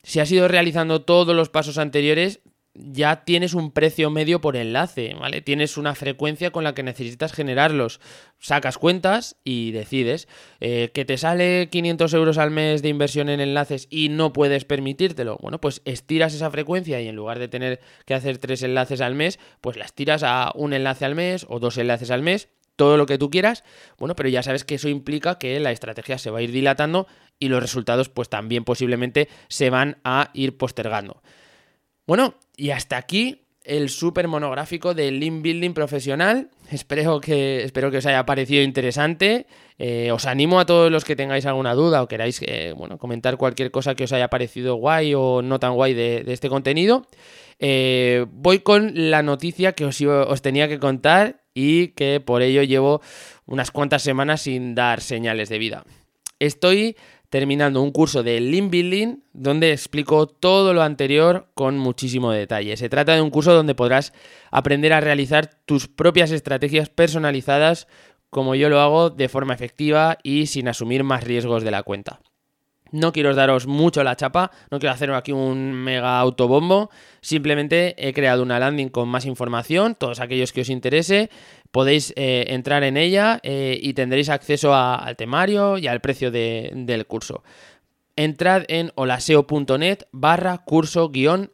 Si 0.02 0.20
has 0.20 0.32
ido 0.32 0.48
realizando 0.48 1.02
todos 1.02 1.36
los 1.36 1.50
pasos 1.50 1.76
anteriores, 1.76 2.40
ya 2.74 3.24
tienes 3.24 3.54
un 3.54 3.72
precio 3.72 4.10
medio 4.10 4.40
por 4.40 4.56
enlace, 4.56 5.14
¿vale? 5.18 5.40
Tienes 5.42 5.76
una 5.76 5.94
frecuencia 5.94 6.50
con 6.50 6.64
la 6.64 6.74
que 6.74 6.82
necesitas 6.82 7.32
generarlos. 7.32 8.00
Sacas 8.38 8.78
cuentas 8.78 9.36
y 9.44 9.72
decides 9.72 10.28
eh, 10.60 10.90
que 10.94 11.04
te 11.04 11.18
sale 11.18 11.68
500 11.70 12.14
euros 12.14 12.38
al 12.38 12.50
mes 12.50 12.82
de 12.82 12.88
inversión 12.88 13.28
en 13.28 13.40
enlaces 13.40 13.88
y 13.90 14.08
no 14.08 14.32
puedes 14.32 14.64
permitírtelo. 14.64 15.38
Bueno, 15.40 15.60
pues 15.60 15.82
estiras 15.84 16.32
esa 16.34 16.50
frecuencia 16.50 17.00
y 17.00 17.08
en 17.08 17.16
lugar 17.16 17.38
de 17.38 17.48
tener 17.48 17.80
que 18.06 18.14
hacer 18.14 18.38
tres 18.38 18.62
enlaces 18.62 19.00
al 19.00 19.14
mes, 19.14 19.38
pues 19.60 19.76
las 19.76 19.92
tiras 19.92 20.22
a 20.22 20.52
un 20.54 20.72
enlace 20.72 21.04
al 21.04 21.16
mes 21.16 21.46
o 21.48 21.58
dos 21.58 21.76
enlaces 21.76 22.10
al 22.10 22.22
mes 22.22 22.48
todo 22.76 22.96
lo 22.96 23.04
que 23.04 23.18
tú 23.18 23.28
quieras, 23.28 23.62
bueno, 23.98 24.16
pero 24.16 24.30
ya 24.30 24.42
sabes 24.42 24.64
que 24.64 24.76
eso 24.76 24.88
implica 24.88 25.36
que 25.36 25.60
la 25.60 25.70
estrategia 25.70 26.16
se 26.16 26.30
va 26.30 26.38
a 26.38 26.42
ir 26.42 26.50
dilatando 26.50 27.06
y 27.38 27.48
los 27.48 27.60
resultados 27.60 28.08
pues 28.08 28.30
también 28.30 28.64
posiblemente 28.64 29.28
se 29.48 29.68
van 29.68 29.98
a 30.02 30.30
ir 30.32 30.56
postergando. 30.56 31.20
Bueno, 32.06 32.34
y 32.60 32.72
hasta 32.72 32.98
aquí 32.98 33.46
el 33.64 33.88
súper 33.88 34.28
monográfico 34.28 34.92
de 34.92 35.10
Lean 35.10 35.40
Building 35.40 35.72
profesional. 35.72 36.50
Espero 36.70 37.18
que, 37.18 37.64
espero 37.64 37.90
que 37.90 37.96
os 37.96 38.06
haya 38.06 38.26
parecido 38.26 38.62
interesante. 38.62 39.46
Eh, 39.78 40.12
os 40.12 40.26
animo 40.26 40.60
a 40.60 40.66
todos 40.66 40.92
los 40.92 41.06
que 41.06 41.16
tengáis 41.16 41.46
alguna 41.46 41.72
duda 41.72 42.02
o 42.02 42.08
queráis 42.08 42.38
eh, 42.42 42.74
bueno, 42.76 42.98
comentar 42.98 43.38
cualquier 43.38 43.70
cosa 43.70 43.94
que 43.94 44.04
os 44.04 44.12
haya 44.12 44.28
parecido 44.28 44.74
guay 44.74 45.14
o 45.14 45.40
no 45.40 45.58
tan 45.58 45.72
guay 45.72 45.94
de, 45.94 46.22
este 46.26 46.50
contenido. 46.50 47.06
Eh, 47.60 48.26
voy 48.30 48.58
con 48.58 48.92
la 48.94 49.22
noticia 49.22 49.72
que 49.72 49.86
os 49.86 50.42
tenía 50.42 50.68
que 50.68 50.78
contar 50.78 51.40
y 51.54 51.88
que 51.88 52.20
por 52.20 52.42
ello 52.42 52.62
llevo 52.62 53.00
unas 53.46 53.70
cuantas 53.70 54.02
semanas 54.02 54.42
sin 54.42 54.74
dar 54.74 55.00
señales 55.00 55.48
de 55.48 55.58
vida. 55.58 55.84
Estoy 56.38 56.96
terminando 57.30 57.80
un 57.80 57.92
curso 57.92 58.22
de 58.22 58.40
Lean 58.40 58.70
Building 58.70 59.20
donde 59.32 59.72
explico 59.72 60.26
todo 60.26 60.74
lo 60.74 60.82
anterior 60.82 61.48
con 61.54 61.78
muchísimo 61.78 62.32
detalle. 62.32 62.76
Se 62.76 62.88
trata 62.88 63.14
de 63.14 63.22
un 63.22 63.30
curso 63.30 63.54
donde 63.54 63.74
podrás 63.74 64.12
aprender 64.50 64.92
a 64.92 65.00
realizar 65.00 65.48
tus 65.64 65.88
propias 65.88 66.32
estrategias 66.32 66.90
personalizadas 66.90 67.86
como 68.30 68.54
yo 68.54 68.68
lo 68.68 68.80
hago 68.80 69.10
de 69.10 69.28
forma 69.28 69.54
efectiva 69.54 70.18
y 70.22 70.46
sin 70.46 70.68
asumir 70.68 71.04
más 71.04 71.24
riesgos 71.24 71.64
de 71.64 71.70
la 71.70 71.82
cuenta. 71.82 72.20
No 72.92 73.12
quiero 73.12 73.34
daros 73.34 73.68
mucho 73.68 74.02
la 74.02 74.16
chapa, 74.16 74.50
no 74.70 74.80
quiero 74.80 74.92
hacer 74.92 75.12
aquí 75.12 75.30
un 75.30 75.72
mega 75.72 76.18
autobombo, 76.18 76.90
simplemente 77.20 77.94
he 77.96 78.12
creado 78.12 78.42
una 78.42 78.58
landing 78.58 78.88
con 78.88 79.08
más 79.08 79.26
información, 79.26 79.94
todos 79.94 80.18
aquellos 80.18 80.52
que 80.52 80.62
os 80.62 80.70
interese, 80.70 81.30
podéis 81.70 82.12
eh, 82.16 82.46
entrar 82.48 82.82
en 82.84 82.96
ella 82.96 83.40
eh, 83.42 83.78
y 83.80 83.92
tendréis 83.94 84.28
acceso 84.28 84.74
al 84.74 85.16
temario 85.16 85.78
y 85.78 85.86
al 85.86 86.00
precio 86.00 86.30
del 86.30 87.06
curso. 87.06 87.42
Entrad 88.16 88.64
en 88.68 88.92
holaseo.net 88.96 90.04
barra 90.12 90.58
curso 90.58 91.08
guion 91.10 91.50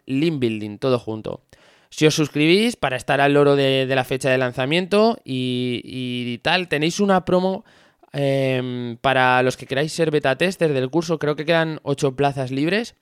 todo 0.81 0.99
junto. 0.99 1.43
Si 1.91 2.07
os 2.07 2.15
suscribís 2.15 2.77
para 2.77 2.97
estar 2.97 3.21
al 3.21 3.35
loro 3.35 3.57
de, 3.57 3.87
la 3.87 4.05
fecha 4.05 4.31
de 4.31 4.39
lanzamiento 4.39 5.19
y, 5.25 6.39
tal, 6.43 6.69
tenéis 6.69 7.01
una 7.01 7.25
promo 7.25 7.65
em, 8.13 8.97
para 8.97 9.43
los 9.43 9.57
que 9.57 9.67
queráis 9.67 9.93
ser 9.93 10.11
beta 10.11 10.37
tester 10.37 10.73
del 10.73 10.91
curso. 10.91 11.19
Creo 11.19 11.37
que 11.37 11.45
quedan 11.45 11.79
8 11.85 12.17
plazas 12.17 12.51
libres. 12.51 12.97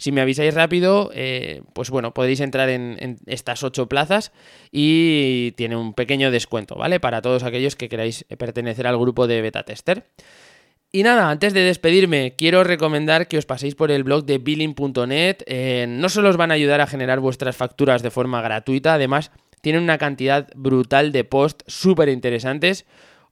Si 0.00 0.12
me 0.12 0.22
avisáis 0.22 0.54
rápido, 0.54 1.10
eh, 1.12 1.60
pues 1.74 1.90
bueno, 1.90 2.14
podéis 2.14 2.40
entrar 2.40 2.70
en, 2.70 3.18
estas 3.26 3.62
8 3.62 3.86
plazas 3.86 4.32
y 4.72 5.52
tiene 5.58 5.76
un 5.76 5.92
pequeño 5.92 6.30
descuento, 6.30 6.74
¿vale? 6.74 7.00
Para 7.00 7.20
todos 7.20 7.42
aquellos 7.42 7.76
que 7.76 7.90
queráis 7.90 8.24
pertenecer 8.38 8.86
al 8.86 8.96
grupo 8.96 9.26
de 9.26 9.42
beta 9.42 9.62
tester. 9.62 10.06
Y 10.90 11.02
nada, 11.02 11.28
antes 11.28 11.52
de 11.52 11.60
despedirme, 11.60 12.34
quiero 12.34 12.64
recomendar 12.64 13.28
que 13.28 13.36
os 13.36 13.44
paséis 13.44 13.74
por 13.74 13.90
el 13.90 14.02
blog 14.02 14.24
de 14.24 14.38
billing.net. 14.38 15.42
Eh, 15.44 15.84
no 15.86 16.08
solo 16.08 16.30
os 16.30 16.38
van 16.38 16.50
a 16.50 16.54
ayudar 16.54 16.80
a 16.80 16.86
generar 16.86 17.20
vuestras 17.20 17.54
facturas 17.54 18.02
de 18.02 18.10
forma 18.10 18.40
gratuita, 18.40 18.94
además 18.94 19.32
tienen 19.60 19.82
una 19.82 19.98
cantidad 19.98 20.48
brutal 20.56 21.12
de 21.12 21.24
posts 21.24 21.62
súper 21.66 22.08
interesantes. 22.08 22.86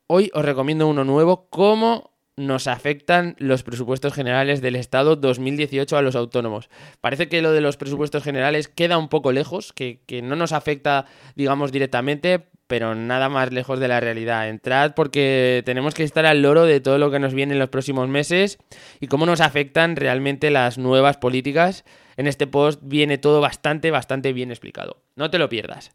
Hoy 0.06 0.30
os 0.34 0.44
recomiendo 0.44 0.86
uno 0.86 1.04
nuevo, 1.04 1.48
cómo 1.48 2.10
nos 2.38 2.66
afectan 2.66 3.34
los 3.38 3.62
presupuestos 3.62 4.14
generales 4.14 4.62
del 4.62 4.76
Estado 4.76 5.16
2018 5.16 5.96
a 5.96 6.02
los 6.02 6.16
autónomos. 6.16 6.70
Parece 7.00 7.28
que 7.28 7.42
lo 7.42 7.52
de 7.52 7.60
los 7.60 7.76
presupuestos 7.76 8.22
generales 8.22 8.68
queda 8.68 8.96
un 8.96 9.08
poco 9.08 9.32
lejos, 9.32 9.72
que, 9.72 10.00
que 10.06 10.22
no 10.22 10.36
nos 10.36 10.52
afecta, 10.52 11.04
digamos, 11.34 11.72
directamente, 11.72 12.46
pero 12.68 12.94
nada 12.94 13.28
más 13.28 13.52
lejos 13.52 13.80
de 13.80 13.88
la 13.88 13.98
realidad. 13.98 14.48
Entrad 14.48 14.94
porque 14.94 15.62
tenemos 15.64 15.94
que 15.94 16.04
estar 16.04 16.26
al 16.26 16.42
loro 16.42 16.64
de 16.64 16.80
todo 16.80 16.98
lo 16.98 17.10
que 17.10 17.18
nos 17.18 17.34
viene 17.34 17.54
en 17.54 17.58
los 17.58 17.70
próximos 17.70 18.08
meses 18.08 18.58
y 19.00 19.08
cómo 19.08 19.26
nos 19.26 19.40
afectan 19.40 19.96
realmente 19.96 20.50
las 20.50 20.78
nuevas 20.78 21.16
políticas. 21.16 21.84
En 22.16 22.26
este 22.26 22.46
post 22.46 22.80
viene 22.84 23.18
todo 23.18 23.40
bastante, 23.40 23.90
bastante 23.90 24.32
bien 24.32 24.50
explicado. 24.50 24.98
No 25.16 25.30
te 25.30 25.38
lo 25.38 25.48
pierdas. 25.48 25.90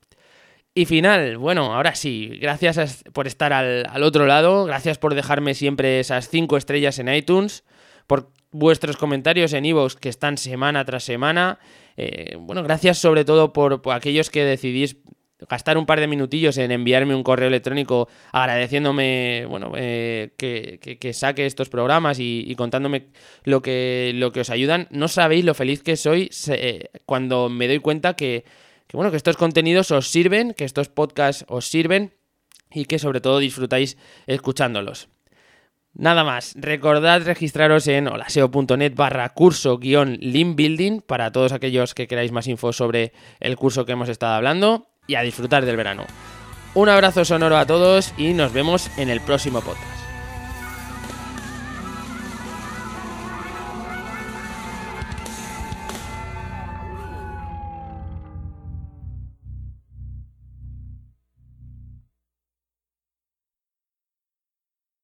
Y 0.75 0.85
final, 0.85 1.37
bueno, 1.37 1.75
ahora 1.75 1.93
sí, 1.93 2.39
gracias 2.41 3.03
por 3.13 3.27
estar 3.27 3.53
al, 3.53 4.01
otro 4.01 4.25
lado, 4.25 4.65
gracias 4.65 4.97
por 4.97 5.13
dejarme 5.13 5.53
siempre 5.53 5.99
esas 5.99 6.29
5 6.29 6.57
estrellas 6.57 6.97
en 6.97 7.13
iTunes, 7.13 7.63
por 8.07 8.31
vuestros 8.51 8.97
comentarios 8.97 9.53
en 9.53 9.65
iVoox 9.65 9.97
que 9.97 10.09
están 10.09 10.35
semana 10.35 10.83
tras 10.83 11.03
semana. 11.03 11.59
Eh, 11.95 12.37
bueno, 12.39 12.63
gracias 12.63 12.97
sobre 12.97 13.23
todo 13.23 13.53
por, 13.53 13.81
aquellos 13.91 14.31
que 14.31 14.43
decidís 14.45 14.97
gastar 15.47 15.77
un 15.77 15.85
par 15.85 15.99
de 15.99 16.07
minutillos 16.07 16.57
en 16.57 16.71
enviarme 16.71 17.13
un 17.13 17.21
correo 17.21 17.49
electrónico 17.49 18.07
agradeciéndome 18.31 19.45
bueno, 19.47 19.73
eh, 19.75 20.31
que, 20.37 21.13
saque 21.13 21.45
estos 21.45 21.69
programas 21.69 22.17
y, 22.19 22.51
contándome 22.55 23.09
lo 23.43 23.61
que, 23.61 24.11
lo 24.15 24.31
que 24.31 24.39
os 24.39 24.49
ayudan. 24.49 24.87
No 24.89 25.07
sabéis 25.07 25.45
lo 25.45 25.53
feliz 25.53 25.83
que 25.83 25.97
soy 25.97 26.31
eh, 26.47 26.89
cuando 27.05 27.49
me 27.49 27.67
doy 27.67 27.77
cuenta 27.77 28.15
que, 28.15 28.43
que, 28.93 28.97
bueno, 28.97 29.09
que 29.09 29.17
estos 29.17 29.37
contenidos 29.37 29.89
os 29.89 30.07
sirven, 30.07 30.53
que 30.53 30.65
estos 30.65 30.87
podcasts 30.87 31.45
os 31.47 31.65
sirven 31.65 32.13
y 32.71 32.85
que 32.85 32.99
sobre 32.99 33.21
todo 33.21 33.39
disfrutáis 33.39 33.97
escuchándolos. 34.27 35.09
Nada 35.95 36.23
más, 36.23 36.53
recordad 36.55 37.23
registraros 37.23 37.87
en 37.87 38.07
holaseo.net 38.07 38.93
barra 38.93 39.29
curso 39.29 39.79
guion 39.79 40.19
para 41.07 41.31
todos 41.31 41.53
aquellos 41.53 41.95
que 41.95 42.07
queráis 42.07 42.31
más 42.31 42.45
info 42.45 42.71
sobre 42.71 43.13
el 43.39 43.55
curso 43.57 43.83
que 43.83 43.93
hemos 43.93 44.09
estado 44.09 44.35
hablando 44.35 44.89
y 45.07 45.15
a 45.15 45.23
disfrutar 45.23 45.65
del 45.65 45.77
verano. 45.77 46.05
Un 46.75 46.89
abrazo 46.89 47.25
sonoro 47.25 47.57
a 47.57 47.65
todos 47.65 48.13
y 48.15 48.33
nos 48.33 48.53
vemos 48.53 48.91
en 48.99 49.09
el 49.09 49.21
próximo 49.21 49.61
podcast. 49.61 49.92